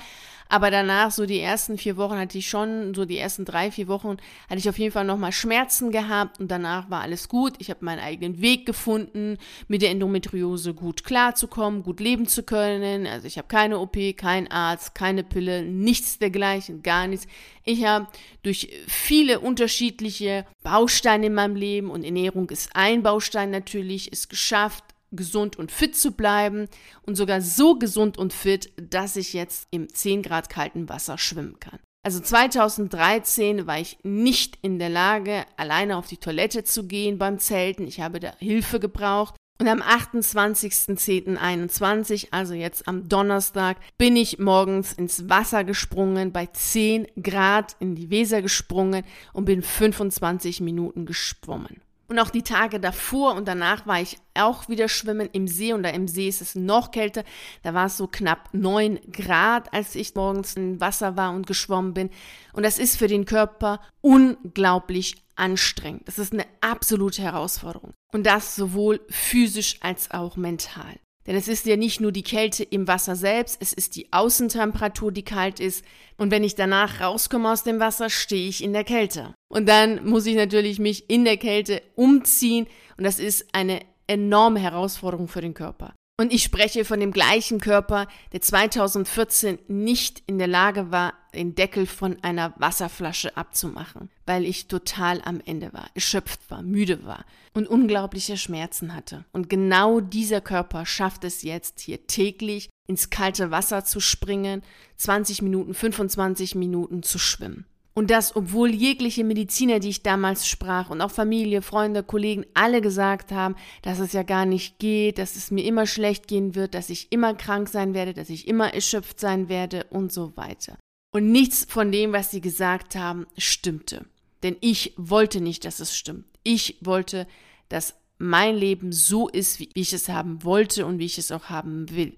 Aber 0.50 0.70
danach, 0.70 1.10
so 1.10 1.25
die 1.25 1.39
ersten 1.39 1.79
vier 1.79 1.98
Wochen 1.98 2.15
hatte 2.15 2.38
ich 2.38 2.48
schon, 2.48 2.94
so 2.94 3.06
die 3.06 3.17
ersten 3.17 3.44
drei, 3.44 3.72
vier 3.72 3.88
Wochen 3.88 4.17
hatte 4.48 4.60
ich 4.60 4.70
auf 4.70 4.77
jeden 4.77 4.91
Fall 4.91 5.03
nochmal 5.03 5.32
Schmerzen 5.32 5.89
gehabt 5.91 6.39
und 6.39 6.51
danach 6.51 6.91
war 6.91 7.01
alles 7.01 7.27
gut. 7.27 7.56
Ich 7.58 7.72
habe 7.72 7.84
meinen 7.84 8.00
eigenen 8.00 8.39
Weg 8.39 8.67
gefunden, 8.67 9.39
mit 9.67 9.82
der 9.82 9.89
Endometriose 9.89 10.75
gut 10.75 11.03
klarzukommen, 11.03 11.82
gut 11.82 12.00
leben 12.00 12.27
zu 12.27 12.44
können. 12.44 13.08
Also 13.08 13.25
ich 13.25 13.39
habe 13.39 13.48
keine 13.48 13.79
OP, 13.79 13.98
kein 14.15 14.50
Arzt, 14.51 14.94
keine 14.94 15.24
Pille, 15.24 15.63
nichts 15.63 16.20
dergleichen, 16.20 16.84
gar 16.84 17.08
nichts. 17.08 17.25
Ich 17.63 17.84
habe 17.84 18.08
durch 18.44 18.70
viele 18.88 19.39
unterschiedliche 19.39 20.46
Bausteine 20.62 21.25
in 21.25 21.34
meinem 21.34 21.56
Leben 21.56 21.89
und 21.89 22.03
Ernährung 22.03 22.48
ist 22.51 22.70
ein 22.75 23.01
Baustein 23.01 23.50
natürlich, 23.50 24.13
es 24.13 24.29
geschafft, 24.29 24.84
gesund 25.12 25.58
und 25.58 25.72
fit 25.72 25.96
zu 25.96 26.12
bleiben 26.12 26.68
und 27.04 27.16
sogar 27.16 27.42
so 27.42 27.78
gesund 27.78 28.18
und 28.18 28.34
fit, 28.34 28.72
dass 28.76 29.16
ich 29.16 29.34
jetzt 29.34 29.68
im 29.72 29.94
10 29.94 30.24
Grad 30.24 30.50
kalten 30.50 30.90
Wasser 30.90 31.18
schwimmen 31.18 31.60
kann. 31.60 31.80
Also 32.04 32.20
2013 32.22 33.68
war 33.68 33.80
ich 33.80 33.98
nicht 34.04 34.58
in 34.62 34.80
der 34.80 34.90
Lage, 34.90 35.46
alleine 35.58 35.98
auf 35.98 36.08
die 36.08 36.18
Toilette 36.18 36.64
zu 36.64 36.88
gehen 36.88 37.18
beim 37.18 37.38
Zelten. 37.38 37.86
Ich 37.86 38.00
habe 38.00 38.22
da 38.22 38.34
Hilfe 38.40 38.80
gebraucht. 38.80 39.36
Und 39.60 39.68
am 39.68 39.82
28.10.21, 39.82 42.28
also 42.30 42.54
jetzt 42.54 42.88
am 42.88 43.10
Donnerstag, 43.10 43.78
bin 43.98 44.16
ich 44.16 44.38
morgens 44.38 44.94
ins 44.94 45.28
Wasser 45.30 45.64
gesprungen, 45.64 46.32
bei 46.32 46.46
10 46.46 47.08
Grad 47.22 47.76
in 47.80 47.96
die 47.96 48.12
Weser 48.12 48.44
gesprungen 48.44 49.04
und 49.34 49.46
bin 49.46 49.64
25 49.64 50.62
Minuten 50.62 51.08
geschwommen. 51.08 51.82
Und 52.08 52.20
auch 52.20 52.30
die 52.30 52.44
Tage 52.44 52.80
davor 52.80 53.36
und 53.36 53.48
danach 53.48 53.86
war 53.86 54.00
ich 54.00 54.18
auch 54.34 54.70
wieder 54.70 54.88
schwimmen 54.88 55.30
im 55.34 55.48
See 55.48 55.74
und 55.74 55.84
da 55.84 55.90
im 55.90 56.08
See 56.08 56.28
ist 56.28 56.42
es 56.42 56.56
noch 56.56 56.92
kälter. 56.92 57.24
Da 57.64 57.74
war 57.74 57.88
es 57.88 57.98
so 57.98 58.08
knapp 58.08 58.50
neun 58.54 59.00
Grad, 59.12 59.74
als 59.74 59.96
ich 59.96 60.16
morgens 60.16 60.56
im 60.56 60.80
Wasser 60.80 61.18
war 61.18 61.34
und 61.34 61.48
geschwommen 61.48 61.94
bin. 61.94 62.10
Und 62.54 62.64
das 62.64 62.80
ist 62.80 62.98
für 62.98 63.08
den 63.08 63.26
Körper 63.26 63.82
unglaublich 64.02 65.16
anstrengend. 65.36 66.08
Das 66.08 66.18
ist 66.18 66.32
eine 66.32 66.46
absolute 66.62 67.22
Herausforderung. 67.22 67.94
Und 68.14 68.26
das 68.26 68.56
sowohl 68.56 69.02
physisch 69.10 69.78
als 69.82 70.12
auch 70.12 70.38
mental. 70.38 70.96
Denn 71.28 71.36
es 71.36 71.50
ist 71.50 71.66
ja 71.66 71.76
nicht 71.76 72.00
nur 72.00 72.14
die 72.14 72.24
Kälte 72.24 72.64
im 72.64 72.88
Wasser 72.88 73.18
selbst, 73.18 73.58
es 73.60 73.74
ist 73.74 73.98
die 73.98 74.12
Außentemperatur, 74.14 75.12
die 75.12 75.24
kalt 75.24 75.60
ist. 75.60 75.84
Und 76.18 76.32
wenn 76.32 76.44
ich 76.44 76.56
danach 76.56 77.02
rauskomme 77.02 77.52
aus 77.52 77.64
dem 77.64 77.80
Wasser, 77.80 78.10
stehe 78.10 78.48
ich 78.48 78.64
in 78.64 78.72
der 78.72 78.86
Kälte. 78.86 79.34
Und 79.50 79.68
dann 79.68 80.08
muss 80.08 80.26
ich 80.26 80.36
natürlich 80.36 80.80
mich 80.80 81.10
in 81.10 81.26
der 81.26 81.38
Kälte 81.38 81.84
umziehen. 81.96 82.66
Und 82.98 83.04
das 83.04 83.20
ist 83.20 83.46
eine 83.52 83.82
enorme 84.08 84.60
Herausforderung 84.60 85.28
für 85.28 85.42
den 85.42 85.54
Körper. 85.54 85.94
Und 86.20 86.34
ich 86.34 86.42
spreche 86.42 86.84
von 86.84 87.00
dem 87.00 87.12
gleichen 87.12 87.60
Körper, 87.60 88.08
der 88.32 88.42
2014 88.42 89.60
nicht 89.68 90.24
in 90.26 90.40
der 90.40 90.48
Lage 90.48 90.92
war, 90.92 91.14
den 91.38 91.56
Deckel 91.56 91.86
von 91.86 92.17
einer 92.24 92.53
Wasserflasche 92.58 93.38
abzumachen, 93.38 94.10
weil 94.25 94.44
ich 94.44 94.67
total 94.67 95.22
am 95.24 95.39
Ende 95.46 95.72
war, 95.72 95.89
erschöpft 95.94 96.41
war, 96.50 96.62
müde 96.62 97.06
war 97.06 97.25
und 97.53 97.67
unglaubliche 97.67 98.38
Schmerzen 98.38 98.94
hatte. 98.94 99.24
Und 99.32 99.50
genau 99.50 100.00
dieser 100.00 100.41
Körper 100.41 100.86
schafft 100.86 101.24
es 101.24 101.44
jetzt 101.44 101.79
hier 101.79 102.08
täglich 102.08 102.70
ins 102.88 103.10
kalte 103.10 103.51
Wasser 103.51 103.86
zu 103.86 104.00
springen, 104.00 104.63
20 104.98 105.41
Minuten, 105.41 105.74
25 105.74 106.56
Minuten 106.56 107.03
zu 107.03 107.20
schwimmen. 107.20 107.65
Und 107.98 108.12
das, 108.12 108.36
obwohl 108.36 108.75
jegliche 108.75 109.24
Mediziner, 109.24 109.79
die 109.79 109.89
ich 109.89 110.03
damals 110.03 110.48
sprach 110.48 110.91
und 110.91 111.01
auch 111.01 111.10
Familie, 111.10 111.63
Freunde, 111.63 112.03
Kollegen, 112.03 112.46
alle 112.53 112.79
gesagt 112.79 113.32
haben, 113.32 113.56
dass 113.82 113.98
es 113.98 114.13
ja 114.13 114.22
gar 114.22 114.46
nicht 114.46 114.77
geht, 114.77 115.17
dass 115.17 115.36
es 115.36 115.50
mir 115.50 115.65
immer 115.65 115.88
schlecht 115.88 116.27
gehen 116.27 116.53
wird, 116.53 116.75
dass 116.75 116.91
ich 116.91 117.12
immer 117.12 117.34
krank 117.34 117.70
sein 117.70 117.96
werde, 117.96 118.13
dass 118.13 118.29
ich 118.29 118.48
immer 118.48 118.72
erschöpft 118.72 119.20
sein 119.20 119.50
werde 119.50 119.86
und 119.89 120.12
so 120.12 120.38
weiter. 120.38 120.77
Und 121.18 121.32
nichts 121.32 121.66
von 121.68 121.92
dem, 121.92 122.14
was 122.14 122.30
sie 122.30 122.42
gesagt 122.42 122.96
haben, 122.96 123.26
stimmte. 123.40 124.06
Denn 124.44 124.56
ich 124.62 124.94
wollte 124.98 125.42
nicht, 125.42 125.66
dass 125.66 125.80
es 125.80 125.98
stimmt. 125.98 126.26
Ich 126.44 126.78
wollte, 126.82 127.26
dass 127.70 127.96
mein 128.20 128.56
Leben 128.56 128.92
so 128.92 129.28
ist, 129.28 129.60
wie 129.60 129.70
ich 129.74 129.94
es 129.94 130.10
haben 130.10 130.44
wollte 130.44 130.86
und 130.86 131.00
wie 131.00 131.06
ich 131.06 131.18
es 131.18 131.32
auch 131.32 131.46
haben 131.46 131.90
will. 131.90 132.14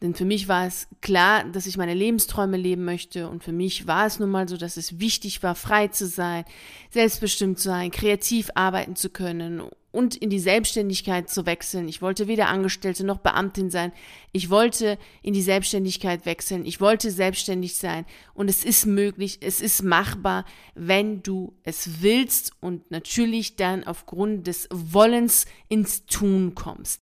Denn 0.00 0.14
für 0.14 0.24
mich 0.24 0.48
war 0.48 0.66
es 0.66 0.88
klar, 1.02 1.44
dass 1.44 1.66
ich 1.66 1.76
meine 1.76 1.92
Lebensträume 1.92 2.56
leben 2.56 2.86
möchte. 2.86 3.28
Und 3.28 3.44
für 3.44 3.52
mich 3.52 3.86
war 3.86 4.06
es 4.06 4.18
nun 4.18 4.30
mal 4.30 4.48
so, 4.48 4.56
dass 4.56 4.78
es 4.78 4.98
wichtig 4.98 5.42
war, 5.42 5.54
frei 5.54 5.88
zu 5.88 6.06
sein, 6.06 6.46
selbstbestimmt 6.88 7.58
zu 7.58 7.68
sein, 7.68 7.90
kreativ 7.90 8.48
arbeiten 8.54 8.96
zu 8.96 9.10
können 9.10 9.60
und 9.98 10.14
in 10.14 10.30
die 10.30 10.38
Selbstständigkeit 10.38 11.28
zu 11.28 11.44
wechseln. 11.44 11.88
Ich 11.88 12.00
wollte 12.00 12.28
weder 12.28 12.46
Angestellte 12.46 13.02
noch 13.04 13.18
Beamtin 13.18 13.68
sein. 13.68 13.90
Ich 14.30 14.48
wollte 14.48 14.96
in 15.22 15.34
die 15.34 15.42
Selbstständigkeit 15.42 16.24
wechseln. 16.24 16.64
Ich 16.66 16.80
wollte 16.80 17.10
selbstständig 17.10 17.76
sein. 17.76 18.06
Und 18.32 18.48
es 18.48 18.64
ist 18.64 18.86
möglich, 18.86 19.38
es 19.40 19.60
ist 19.60 19.82
machbar, 19.82 20.44
wenn 20.76 21.24
du 21.24 21.52
es 21.64 22.00
willst 22.00 22.52
und 22.60 22.92
natürlich 22.92 23.56
dann 23.56 23.82
aufgrund 23.82 24.46
des 24.46 24.68
Wollens 24.70 25.46
ins 25.68 26.06
Tun 26.06 26.54
kommst. 26.54 27.00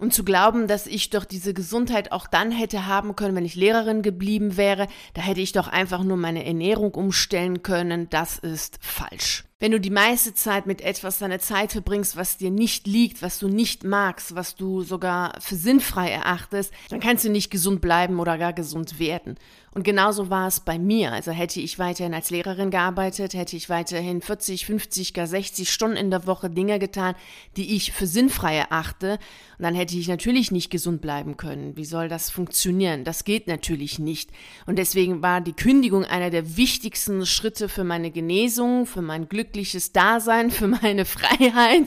Und 0.00 0.14
zu 0.14 0.24
glauben, 0.24 0.68
dass 0.68 0.86
ich 0.86 1.10
doch 1.10 1.26
diese 1.26 1.52
Gesundheit 1.52 2.12
auch 2.12 2.26
dann 2.26 2.50
hätte 2.50 2.86
haben 2.86 3.14
können, 3.14 3.36
wenn 3.36 3.44
ich 3.44 3.56
Lehrerin 3.56 4.00
geblieben 4.00 4.56
wäre, 4.56 4.88
da 5.12 5.20
hätte 5.20 5.42
ich 5.42 5.52
doch 5.52 5.68
einfach 5.68 6.02
nur 6.02 6.16
meine 6.16 6.46
Ernährung 6.46 6.94
umstellen 6.94 7.62
können, 7.62 8.08
das 8.08 8.38
ist 8.38 8.78
falsch. 8.80 9.44
Wenn 9.62 9.70
du 9.70 9.78
die 9.78 9.90
meiste 9.90 10.34
Zeit 10.34 10.66
mit 10.66 10.80
etwas 10.80 11.20
deine 11.20 11.38
Zeit 11.38 11.70
verbringst, 11.70 12.16
was 12.16 12.36
dir 12.36 12.50
nicht 12.50 12.88
liegt, 12.88 13.22
was 13.22 13.38
du 13.38 13.46
nicht 13.46 13.84
magst, 13.84 14.34
was 14.34 14.56
du 14.56 14.82
sogar 14.82 15.40
für 15.40 15.54
sinnfrei 15.54 16.10
erachtest, 16.10 16.72
dann 16.88 16.98
kannst 16.98 17.24
du 17.24 17.30
nicht 17.30 17.48
gesund 17.48 17.80
bleiben 17.80 18.18
oder 18.18 18.38
gar 18.38 18.54
gesund 18.54 18.98
werden. 18.98 19.36
Und 19.74 19.84
genauso 19.84 20.28
war 20.28 20.48
es 20.48 20.60
bei 20.60 20.78
mir. 20.78 21.12
Also 21.12 21.30
hätte 21.30 21.60
ich 21.60 21.78
weiterhin 21.78 22.12
als 22.12 22.28
Lehrerin 22.28 22.70
gearbeitet, 22.70 23.32
hätte 23.32 23.56
ich 23.56 23.70
weiterhin 23.70 24.20
40, 24.20 24.66
50, 24.66 25.14
gar 25.14 25.26
60 25.26 25.72
Stunden 25.72 25.96
in 25.96 26.10
der 26.10 26.26
Woche 26.26 26.50
Dinge 26.50 26.78
getan, 26.78 27.14
die 27.56 27.76
ich 27.76 27.92
für 27.92 28.06
sinnfrei 28.06 28.56
erachte, 28.56 29.18
und 29.58 29.66
dann 29.66 29.74
hätte 29.76 29.96
ich 29.96 30.08
natürlich 30.08 30.50
nicht 30.50 30.70
gesund 30.70 31.00
bleiben 31.00 31.36
können. 31.36 31.76
Wie 31.76 31.84
soll 31.84 32.08
das 32.08 32.30
funktionieren? 32.30 33.04
Das 33.04 33.24
geht 33.24 33.46
natürlich 33.46 34.00
nicht. 34.00 34.30
Und 34.66 34.76
deswegen 34.76 35.22
war 35.22 35.40
die 35.40 35.52
Kündigung 35.52 36.04
einer 36.04 36.30
der 36.30 36.56
wichtigsten 36.56 37.24
Schritte 37.26 37.68
für 37.68 37.84
meine 37.84 38.10
Genesung, 38.10 38.86
für 38.86 39.02
mein 39.02 39.28
glückliches 39.52 39.92
Dasein, 39.92 40.50
für 40.50 40.66
meine 40.66 41.04
Freiheit, 41.06 41.84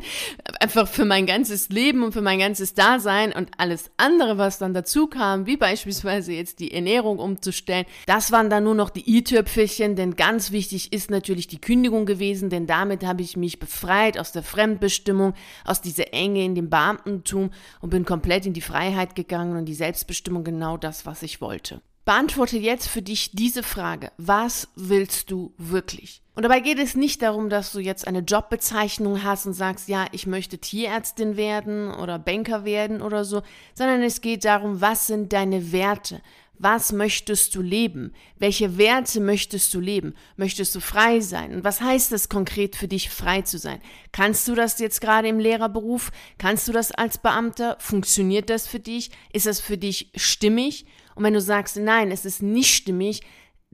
einfach 0.59 0.87
für 0.87 1.05
mein 1.05 1.25
ganzes 1.25 1.69
Leben 1.69 2.03
und 2.03 2.13
für 2.13 2.21
mein 2.21 2.39
ganzes 2.39 2.73
Dasein 2.73 3.33
und 3.33 3.49
alles 3.57 3.91
andere, 3.97 4.37
was 4.37 4.59
dann 4.59 4.73
dazu 4.73 5.07
kam, 5.07 5.45
wie 5.45 5.57
beispielsweise 5.57 6.31
jetzt 6.31 6.59
die 6.59 6.71
Ernährung 6.71 7.19
umzustellen, 7.19 7.65
stellen. 7.65 7.85
Das 8.05 8.31
waren 8.31 8.49
dann 8.49 8.63
nur 8.63 8.75
noch 8.75 8.89
die 8.89 9.17
i-Tüpfelchen, 9.17 9.95
denn 9.95 10.15
ganz 10.15 10.51
wichtig 10.51 10.93
ist 10.93 11.09
natürlich 11.09 11.47
die 11.47 11.59
Kündigung 11.59 12.05
gewesen, 12.05 12.49
denn 12.49 12.67
damit 12.67 13.03
habe 13.03 13.23
ich 13.23 13.35
mich 13.35 13.59
befreit 13.59 14.17
aus 14.19 14.31
der 14.31 14.43
Fremdbestimmung, 14.43 15.33
aus 15.65 15.81
dieser 15.81 16.13
Enge 16.13 16.43
in 16.43 16.55
dem 16.55 16.69
Beamtentum 16.69 17.51
und 17.81 17.89
bin 17.89 18.05
komplett 18.05 18.45
in 18.45 18.53
die 18.53 18.61
Freiheit 18.61 19.15
gegangen 19.15 19.57
und 19.57 19.65
die 19.65 19.73
Selbstbestimmung 19.73 20.43
genau 20.43 20.77
das, 20.77 21.05
was 21.05 21.23
ich 21.23 21.41
wollte. 21.41 21.81
Beantworte 22.05 22.57
jetzt 22.57 22.87
für 22.87 23.01
dich 23.01 23.31
diese 23.31 23.63
Frage. 23.63 24.11
Was 24.17 24.67
willst 24.75 25.31
du 25.31 25.53
wirklich? 25.57 26.21
Und 26.35 26.43
dabei 26.43 26.59
geht 26.59 26.79
es 26.79 26.95
nicht 26.95 27.21
darum, 27.21 27.49
dass 27.49 27.71
du 27.71 27.79
jetzt 27.79 28.07
eine 28.07 28.19
Jobbezeichnung 28.19 29.23
hast 29.23 29.45
und 29.45 29.53
sagst, 29.53 29.87
ja, 29.87 30.05
ich 30.11 30.27
möchte 30.27 30.57
Tierärztin 30.57 31.37
werden 31.37 31.91
oder 31.91 32.19
Banker 32.19 32.65
werden 32.65 33.01
oder 33.01 33.23
so, 33.23 33.41
sondern 33.73 34.03
es 34.03 34.19
geht 34.19 34.43
darum, 34.43 34.81
was 34.81 35.07
sind 35.07 35.31
deine 35.31 35.71
Werte? 35.71 36.21
Was 36.57 36.91
möchtest 36.91 37.55
du 37.55 37.61
leben? 37.61 38.13
Welche 38.37 38.77
Werte 38.77 39.19
möchtest 39.19 39.73
du 39.73 39.79
leben? 39.79 40.13
Möchtest 40.37 40.73
du 40.75 40.79
frei 40.79 41.19
sein? 41.19 41.53
Und 41.53 41.63
was 41.63 41.81
heißt 41.81 42.11
es 42.11 42.29
konkret 42.29 42.75
für 42.75 42.87
dich, 42.87 43.09
frei 43.09 43.41
zu 43.41 43.57
sein? 43.57 43.81
Kannst 44.11 44.47
du 44.47 44.55
das 44.55 44.79
jetzt 44.79 45.01
gerade 45.01 45.27
im 45.27 45.39
Lehrerberuf? 45.39 46.11
Kannst 46.37 46.67
du 46.67 46.71
das 46.71 46.91
als 46.91 47.17
Beamter? 47.17 47.77
Funktioniert 47.79 48.49
das 48.49 48.67
für 48.67 48.79
dich? 48.79 49.11
Ist 49.33 49.47
das 49.47 49.59
für 49.59 49.77
dich 49.77 50.11
stimmig? 50.15 50.85
Und 51.15 51.23
wenn 51.23 51.33
du 51.33 51.41
sagst, 51.41 51.77
nein, 51.77 52.11
es 52.11 52.25
ist 52.25 52.41
nicht 52.41 52.73
stimmig, 52.73 53.21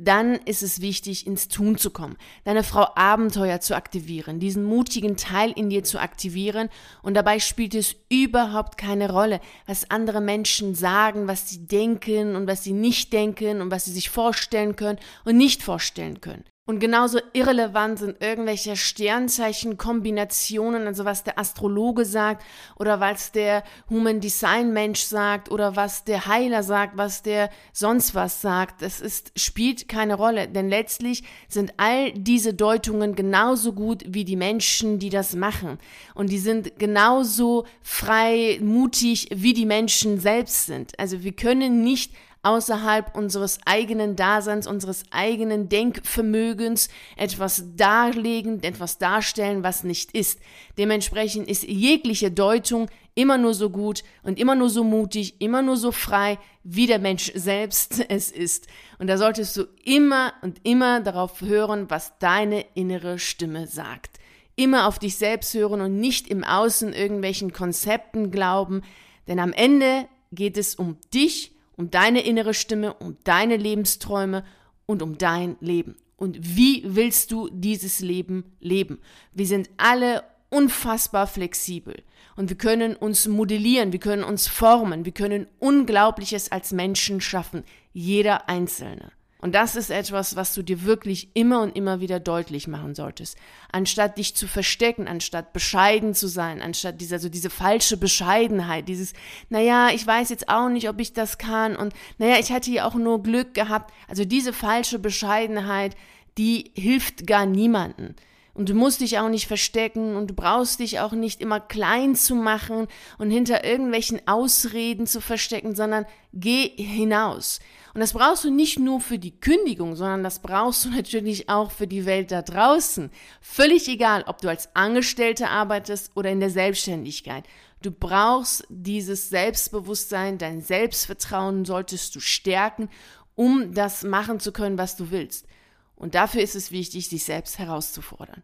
dann 0.04 0.36
ist 0.46 0.64
es 0.64 0.82
wichtig, 0.82 1.28
ins 1.28 1.48
Tun 1.48 1.78
zu 1.78 1.92
kommen, 1.92 2.18
deine 2.44 2.64
Frau 2.64 2.88
Abenteuer 2.96 3.60
zu 3.60 3.76
aktivieren, 3.76 4.40
diesen 4.40 4.64
mutigen 4.64 5.16
Teil 5.16 5.52
in 5.52 5.70
dir 5.70 5.84
zu 5.84 6.00
aktivieren 6.00 6.70
und 7.04 7.14
dabei 7.14 7.40
spielt 7.40 7.76
es 7.76 7.96
überhaupt 8.10 8.78
keine 8.78 9.12
Rolle, 9.12 9.40
was 9.68 9.92
andere 9.92 10.22
Menschen 10.22 10.74
sagen, 10.74 11.28
was 11.28 11.50
sie 11.50 11.68
denken 11.68 12.36
und 12.36 12.48
was 12.48 12.64
sie 12.64 12.74
nicht 12.74 13.14
denken 13.14 13.62
und 13.62 13.70
was 13.70 13.86
sie 13.86 13.92
sich 13.92 14.10
vorstellen 14.10 14.76
können 14.76 15.00
und 15.24 15.38
nicht 15.38 15.62
vorstellen 15.62 16.20
können. 16.20 16.44
Und 16.68 16.80
genauso 16.80 17.18
irrelevant 17.34 17.98
sind 17.98 18.22
irgendwelche 18.22 18.76
Sternzeichenkombinationen, 18.76 20.86
also 20.86 21.06
was 21.06 21.24
der 21.24 21.40
Astrologe 21.40 22.06
sagt 22.06 22.46
oder 22.78 23.00
was 23.00 23.32
der 23.32 23.64
Human 23.90 24.20
Design 24.20 24.72
Mensch 24.72 25.02
sagt 25.02 25.50
oder 25.50 25.76
was 25.76 26.04
der 26.04 26.28
Heiler 26.28 26.62
sagt, 26.62 26.98
was 26.98 27.24
der 27.24 27.50
sonst 27.74 28.14
was 28.14 28.42
sagt. 28.42 28.84
Das 28.84 29.02
ist, 29.02 29.32
spielt 29.36 29.90
keine 29.90 30.14
Rolle, 30.14 30.48
denn 30.48 30.70
letztlich 30.70 31.24
sind 31.50 31.74
all 31.78 32.12
diese 32.12 32.54
Deutungen 32.54 33.16
genauso 33.16 33.74
gut 33.74 34.04
wie 34.08 34.24
die 34.24 34.36
Menschen, 34.36 35.00
die 35.00 35.10
das 35.10 35.36
machen. 35.36 35.80
Und 36.14 36.30
die 36.30 36.38
sind 36.38 36.78
genauso 36.78 37.66
frei, 37.82 38.60
mutig, 38.62 39.30
wie 39.34 39.54
die 39.54 39.66
Menschen 39.66 40.20
selbst 40.20 40.68
sind. 40.68 40.92
Also 41.00 41.24
wir 41.24 41.32
können 41.32 41.84
nicht 41.84 42.14
außerhalb 42.44 43.16
unseres 43.16 43.60
eigenen 43.66 44.16
Daseins, 44.16 44.66
unseres 44.66 45.04
eigenen 45.12 45.70
Denkvermögens 45.70 46.90
etwas 47.16 47.64
darlegen, 47.76 48.64
etwas 48.64 48.98
darstellen, 48.98 49.64
was 49.64 49.84
nicht 49.84 50.12
ist. 50.14 50.40
Dementsprechend 50.78 51.48
ist 51.48 51.64
jegliche 51.64 52.32
Deutung 52.32 52.90
immer 53.14 53.38
nur 53.38 53.54
so 53.54 53.70
gut 53.70 54.04
und 54.24 54.40
immer 54.40 54.56
nur 54.56 54.70
so 54.70 54.84
mutig, 54.84 55.40
immer 55.40 55.62
nur 55.62 55.78
so 55.78 55.92
frei, 55.92 56.40
wie 56.64 56.88
der 56.88 57.00
Mensch 57.00 57.32
selbst 57.36 58.04
es 58.10 58.32
ist. 58.32 58.68
Und 58.98 59.08
da 59.08 59.18
solltest 59.18 59.56
du 59.58 59.68
immer 59.84 60.34
und 60.42 60.60
immer 60.64 61.02
darauf 61.02 61.42
hören, 61.42 61.90
was 61.90 62.18
deine 62.20 62.66
innere 62.74 63.20
Stimme 63.20 63.68
sagt. 63.68 64.20
Immer 64.56 64.88
auf 64.88 65.00
dich 65.00 65.16
selbst 65.16 65.54
hören 65.54 65.82
und 65.82 66.00
nicht 66.00 66.28
im 66.28 66.44
Außen 66.44 66.94
irgendwelchen 66.94 67.54
Konzepten 67.54 68.32
glauben, 68.32 68.82
denn 69.28 69.40
am 69.40 69.54
Ende 69.54 70.08
geht 70.32 70.58
es 70.58 70.76
um 70.76 70.98
dich 71.14 71.52
um 71.78 71.90
deine 71.90 72.22
innere 72.22 72.54
Stimme, 72.54 72.94
um 72.96 73.18
deine 73.24 73.58
Lebensträume 73.58 74.44
und 74.86 75.02
um 75.02 75.18
dein 75.18 75.58
Leben. 75.60 75.96
Und 76.18 76.56
wie 76.56 76.84
willst 76.86 77.32
du 77.32 77.50
dieses 77.52 78.00
Leben 78.00 78.44
leben? 78.60 79.00
Wir 79.34 79.48
sind 79.48 79.70
alle 79.78 80.24
unfassbar 80.50 81.26
flexibel 81.28 81.96
und 82.36 82.50
wir 82.50 82.58
können 82.58 82.96
uns 82.96 83.28
modellieren, 83.28 83.92
wir 83.92 84.00
können 84.00 84.24
uns 84.24 84.48
formen, 84.48 85.06
wir 85.06 85.14
können 85.14 85.48
Unglaubliches 85.60 86.52
als 86.52 86.74
Menschen 86.74 87.22
schaffen, 87.22 87.64
jeder 87.94 88.50
Einzelne. 88.50 89.12
Und 89.42 89.56
das 89.56 89.76
ist 89.76 89.90
etwas, 89.90 90.36
was 90.36 90.54
du 90.54 90.62
dir 90.62 90.84
wirklich 90.84 91.30
immer 91.34 91.64
und 91.64 91.76
immer 91.76 92.00
wieder 92.00 92.20
deutlich 92.20 92.68
machen 92.68 92.94
solltest. 92.94 93.38
Anstatt 93.72 94.20
dich 94.20 94.36
zu 94.36 94.48
verstecken, 94.48 95.08
anstatt 95.08 95.52
bescheiden 95.52 96.14
zu 96.14 96.28
sein, 96.28 96.62
anstatt 96.62 97.02
diese, 97.02 97.16
also 97.16 97.28
diese 97.28 97.50
falsche 97.50 97.98
Bescheidenheit, 97.98 98.88
dieses, 98.88 99.14
naja, 99.50 99.90
ich 99.94 100.06
weiß 100.06 100.30
jetzt 100.30 100.48
auch 100.48 100.70
nicht, 100.70 100.88
ob 100.88 101.00
ich 101.00 101.14
das 101.14 101.40
kann 101.40 101.76
und 101.76 101.94
naja, 102.20 102.38
ich 102.40 102.52
hatte 102.52 102.70
ja 102.70 102.88
auch 102.88 102.94
nur 102.94 103.24
Glück 103.24 103.56
gehabt. 103.56 103.92
Also 104.08 104.26
diese 104.26 104.54
falsche 104.54 105.00
Bescheidenheit, 105.00 105.96
die 106.38 106.72
hilft 106.76 107.26
gar 107.26 107.48
niemanden. 107.48 108.16
Und 108.54 108.70
du 108.70 108.76
musst 108.76 109.02
dich 109.02 109.18
auch 109.18 109.30
nicht 109.30 109.48
verstecken 109.48 110.16
und 110.18 110.28
du 110.28 110.34
brauchst 110.36 110.82
dich 110.82 111.00
auch 111.00 111.14
nicht 111.14 111.42
immer 111.42 111.60
klein 111.60 112.16
zu 112.16 112.36
machen 112.36 112.88
und 113.18 113.32
hinter 113.32 113.64
irgendwelchen 113.64 114.28
Ausreden 114.28 115.08
zu 115.08 115.22
verstecken, 115.22 115.74
sondern 115.74 116.06
geh 116.34 116.68
hinaus 116.76 117.60
Und 117.94 118.00
das 118.00 118.14
brauchst 118.14 118.46
du 118.46 118.52
nicht 118.52 118.80
nur 118.80 119.02
für 119.02 119.20
die 119.20 119.38
Kündigung, 119.38 119.96
sondern 119.96 120.24
das 120.24 120.40
brauchst 120.40 120.86
du 120.86 120.90
natürlich 120.90 121.50
auch 121.50 121.72
für 121.72 121.88
die 121.88 122.06
Welt 122.06 122.32
da 122.32 122.42
draußen. 122.42 123.10
Völlig 123.42 123.88
egal, 123.90 124.24
ob 124.28 124.40
du 124.40 124.48
als 124.48 124.74
Angestellte 124.76 125.50
arbeitest 125.50 126.12
oder 126.16 126.30
in 126.30 126.40
der 126.40 126.50
Selbstständigkeit. 126.50 127.46
Du 127.82 127.92
brauchst 127.92 128.66
dieses 128.70 129.30
Selbstbewusstsein, 129.30 130.38
dein 130.38 130.62
Selbstvertrauen 130.62 131.66
solltest 131.66 132.16
du 132.16 132.20
stärken, 132.20 132.90
um 133.36 133.74
das 133.74 134.04
machen 134.04 134.40
zu 134.40 134.52
können, 134.52 134.78
was 134.78 134.96
du 134.96 135.12
willst. 135.12 135.48
Und 135.96 136.16
dafür 136.16 136.42
ist 136.42 136.56
es 136.56 136.72
wichtig, 136.72 137.10
sich 137.10 137.24
selbst 137.24 137.60
herauszufordern. 137.60 138.44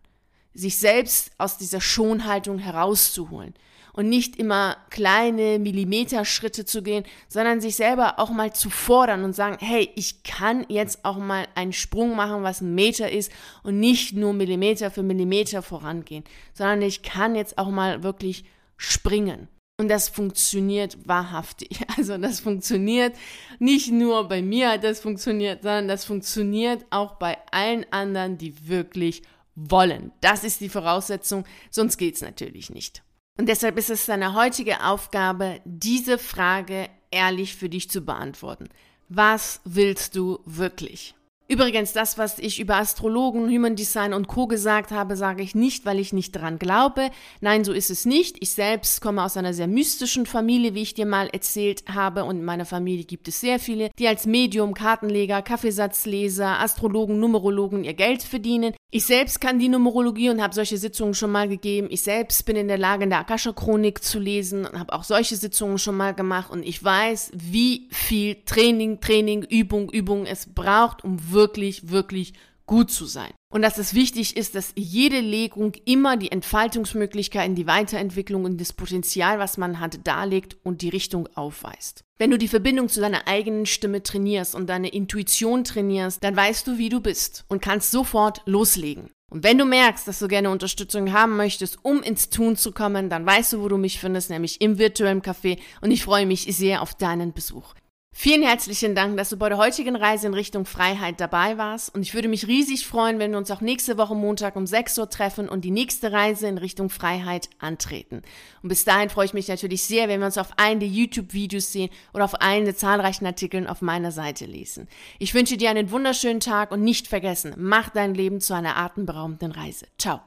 Sich 0.54 0.78
selbst 0.78 1.32
aus 1.38 1.58
dieser 1.58 1.82
Schonhaltung 1.82 2.58
herauszuholen 2.58 3.54
und 3.98 4.10
nicht 4.10 4.36
immer 4.36 4.78
kleine 4.92 5.58
Millimeterschritte 5.58 6.66
zu 6.66 6.84
gehen, 6.84 7.04
sondern 7.28 7.62
sich 7.62 7.76
selber 7.76 8.20
auch 8.20 8.30
mal 8.30 8.54
zu 8.54 8.70
fordern 8.70 9.24
und 9.24 9.34
sagen, 9.34 9.58
hey, 9.60 9.90
ich 9.96 10.22
kann 10.22 10.68
jetzt 10.70 11.04
auch 11.04 11.18
mal 11.18 11.48
einen 11.56 11.74
Sprung 11.74 12.16
machen, 12.16 12.44
was 12.44 12.62
ein 12.62 12.76
Meter 12.76 13.12
ist 13.12 13.32
und 13.64 13.80
nicht 13.80 14.14
nur 14.14 14.34
Millimeter 14.34 14.92
für 14.92 15.02
Millimeter 15.02 15.64
vorangehen, 15.64 16.24
sondern 16.54 16.84
ich 16.84 17.02
kann 17.02 17.34
jetzt 17.34 17.58
auch 17.58 17.70
mal 17.70 18.04
wirklich 18.04 18.46
springen. 18.78 19.48
Und 19.80 19.90
das 19.90 20.10
funktioniert 20.10 20.98
wahrhaftig. 21.08 21.80
Also 21.98 22.20
das 22.20 22.40
funktioniert 22.40 23.16
nicht 23.58 23.92
nur 23.92 24.28
bei 24.28 24.44
mir, 24.44 24.78
das 24.78 25.00
funktioniert, 25.00 25.64
sondern 25.64 25.88
das 25.88 26.06
funktioniert 26.06 26.86
auch 26.92 27.16
bei 27.16 27.40
allen 27.52 27.92
anderen, 27.92 28.38
die 28.38 28.68
wirklich 28.68 29.24
wollen. 29.56 30.12
Das 30.22 30.44
ist 30.44 30.62
die 30.62 30.70
Voraussetzung, 30.70 31.46
sonst 31.72 31.98
geht 31.98 32.14
es 32.14 32.22
natürlich 32.22 32.70
nicht. 32.70 33.02
Und 33.38 33.48
deshalb 33.48 33.78
ist 33.78 33.90
es 33.90 34.08
deine 34.08 34.34
heutige 34.34 34.84
Aufgabe, 34.84 35.62
diese 35.64 36.18
Frage 36.18 36.90
ehrlich 37.12 37.56
für 37.56 37.70
dich 37.70 37.90
zu 37.90 38.02
beantworten. 38.02 38.70
Was 39.10 39.62
willst 39.64 40.16
du 40.16 40.40
wirklich? 40.46 41.16
Übrigens, 41.50 41.94
das, 41.94 42.18
was 42.18 42.40
ich 42.40 42.60
über 42.60 42.76
Astrologen, 42.76 43.50
Human 43.50 43.78
Design 43.78 44.14
und 44.14 44.28
Co. 44.28 44.48
gesagt 44.48 44.92
habe, 44.92 45.16
sage 45.16 45.44
ich 45.44 45.56
nicht, 45.56 45.86
weil 45.86 45.98
ich 45.98 46.12
nicht 46.12 46.36
daran 46.36 46.60
glaube. 46.60 47.10
Nein, 47.40 47.64
so 47.64 47.72
ist 47.72 47.90
es 47.90 48.06
nicht. 48.06 48.36
Ich 48.42 48.50
selbst 48.50 49.00
komme 49.00 49.24
aus 49.24 49.38
einer 49.38 49.54
sehr 49.54 49.68
mystischen 49.68 50.26
Familie, 50.26 50.74
wie 50.74 50.82
ich 50.82 50.94
dir 50.94 51.06
mal 51.06 51.28
erzählt 51.28 51.86
habe. 51.88 52.26
Und 52.26 52.40
in 52.40 52.44
meiner 52.44 52.66
Familie 52.66 53.06
gibt 53.06 53.30
es 53.30 53.40
sehr 53.40 53.60
viele, 53.60 53.92
die 53.98 54.10
als 54.10 54.26
Medium, 54.26 54.74
Kartenleger, 54.74 55.42
Kaffeesatzleser, 55.42 56.60
Astrologen, 56.60 57.18
Numerologen 57.22 57.86
ihr 57.86 57.94
Geld 57.94 58.24
verdienen. 58.24 58.74
Ich 58.90 59.06
selbst 59.06 59.42
kann 59.42 59.60
die 59.60 59.70
Numerologie 59.70 60.30
und 60.30 60.42
habe 60.42 60.54
solche 60.54 60.78
Sitzungen 60.78 61.14
schon 61.14 61.32
mal 61.32 61.48
gegeben. 61.48 61.88
Ich 61.90 62.04
selbst 62.04 62.46
bin 62.46 62.56
in 62.56 62.70
der 62.70 62.78
Lage, 62.78 63.04
in 63.04 63.10
der 63.10 63.20
Akasha-Chronik 63.20 64.02
zu 64.02 64.18
lesen 64.18 64.66
und 64.66 64.80
habe 64.80 64.94
auch 64.94 65.04
solche 65.04 65.36
Sitzungen 65.36 65.78
schon 65.78 65.96
mal 65.96 66.14
gemacht. 66.14 66.50
Und 66.50 66.64
ich 66.64 66.82
weiß, 66.84 67.32
wie 67.34 67.90
viel 67.92 68.38
Training, 68.46 69.00
Training, 69.00 69.44
Übung, 69.44 69.90
Übung 69.90 70.26
es 70.26 70.46
braucht, 70.54 71.04
um 71.04 71.34
wirklich, 71.38 71.92
wirklich 71.92 72.34
gut 72.66 72.92
zu 72.92 73.06
sein. 73.06 73.32
Und 73.54 73.62
dass 73.62 73.78
es 73.78 73.94
wichtig 73.94 74.36
ist, 74.36 74.56
dass 74.56 74.74
jede 74.76 75.22
Legung 75.22 75.72
immer 75.86 76.18
die 76.18 76.32
Entfaltungsmöglichkeiten, 76.32 77.56
die 77.56 77.68
Weiterentwicklung 77.68 78.44
und 78.44 78.60
das 78.60 78.74
Potenzial, 78.74 79.40
was 79.40 79.58
man 79.58 79.80
hat, 79.80 80.06
darlegt 80.06 80.58
und 80.64 80.82
die 80.82 80.90
Richtung 80.90 81.30
aufweist. 81.34 82.04
Wenn 82.18 82.32
du 82.32 82.38
die 82.38 82.50
Verbindung 82.50 82.90
zu 82.90 83.00
deiner 83.00 83.28
eigenen 83.28 83.66
Stimme 83.66 84.04
trainierst 84.04 84.54
und 84.54 84.68
deine 84.68 84.90
Intuition 84.90 85.64
trainierst, 85.64 86.22
dann 86.24 86.36
weißt 86.36 86.68
du, 86.68 86.78
wie 86.78 86.90
du 86.90 87.00
bist 87.00 87.46
und 87.48 87.62
kannst 87.62 87.92
sofort 87.92 88.42
loslegen. 88.46 89.12
Und 89.30 89.44
wenn 89.44 89.58
du 89.58 89.66
merkst, 89.66 90.08
dass 90.08 90.20
du 90.20 90.28
gerne 90.28 90.50
Unterstützung 90.50 91.14
haben 91.14 91.38
möchtest, 91.38 91.80
um 91.84 92.02
ins 92.02 92.30
Tun 92.30 92.56
zu 92.56 92.72
kommen, 92.72 93.10
dann 93.10 93.26
weißt 93.26 93.54
du, 93.54 93.62
wo 93.62 93.68
du 93.68 93.78
mich 93.78 94.00
findest, 94.00 94.30
nämlich 94.30 94.62
im 94.62 94.78
virtuellen 94.78 95.22
Café 95.22 95.58
und 95.82 95.92
ich 95.92 96.04
freue 96.04 96.26
mich 96.26 96.44
sehr 96.56 96.82
auf 96.82 96.96
deinen 96.96 97.34
Besuch. 97.34 97.74
Vielen 98.20 98.42
herzlichen 98.42 98.96
Dank, 98.96 99.16
dass 99.16 99.30
du 99.30 99.38
bei 99.38 99.48
der 99.48 99.60
heutigen 99.60 99.96
Reise 99.96 100.26
in 100.26 100.34
Richtung 100.34 100.66
Freiheit 100.66 101.22
dabei 101.22 101.60
warst. 101.60 101.94
Und 101.94 102.02
ich 102.02 102.16
würde 102.16 102.28
mich 102.28 102.48
riesig 102.48 102.88
freuen, 102.88 103.20
wenn 103.20 103.30
wir 103.30 103.38
uns 103.38 103.52
auch 103.52 103.62
nächste 103.62 104.00
Woche 104.00 104.16
Montag 104.16 104.56
um 104.56 104.66
6 104.66 104.98
Uhr 104.98 105.08
treffen 105.08 105.48
und 105.48 105.64
die 105.64 105.70
nächste 105.70 106.12
Reise 106.12 106.48
in 106.48 106.58
Richtung 106.58 106.90
Freiheit 106.90 107.48
antreten. 107.60 108.24
Und 108.64 108.70
bis 108.70 108.86
dahin 108.86 109.12
freue 109.12 109.26
ich 109.26 109.36
mich 109.36 109.50
natürlich 109.50 109.84
sehr, 109.84 110.08
wenn 110.08 110.20
wir 110.20 110.26
uns 110.26 110.40
auf 110.40 110.58
einen 110.58 110.80
der 110.80 110.90
YouTube-Videos 110.90 111.72
sehen 111.72 111.92
oder 112.12 112.26
auf 112.26 112.42
einen 112.42 112.66
der 112.66 112.76
zahlreichen 112.76 113.28
Artikeln 113.28 113.68
auf 113.68 113.84
meiner 113.84 114.12
Seite 114.12 114.48
lesen. 114.48 114.88
Ich 115.20 115.36
wünsche 115.36 115.56
dir 115.56 115.70
einen 115.70 115.92
wunderschönen 115.92 116.40
Tag 116.40 116.72
und 116.72 116.82
nicht 116.82 117.06
vergessen, 117.06 117.54
mach 117.56 117.90
dein 117.92 118.16
Leben 118.16 118.42
zu 118.42 118.56
einer 118.56 118.78
atemberaubenden 118.78 119.52
Reise. 119.52 119.86
Ciao. 120.00 120.16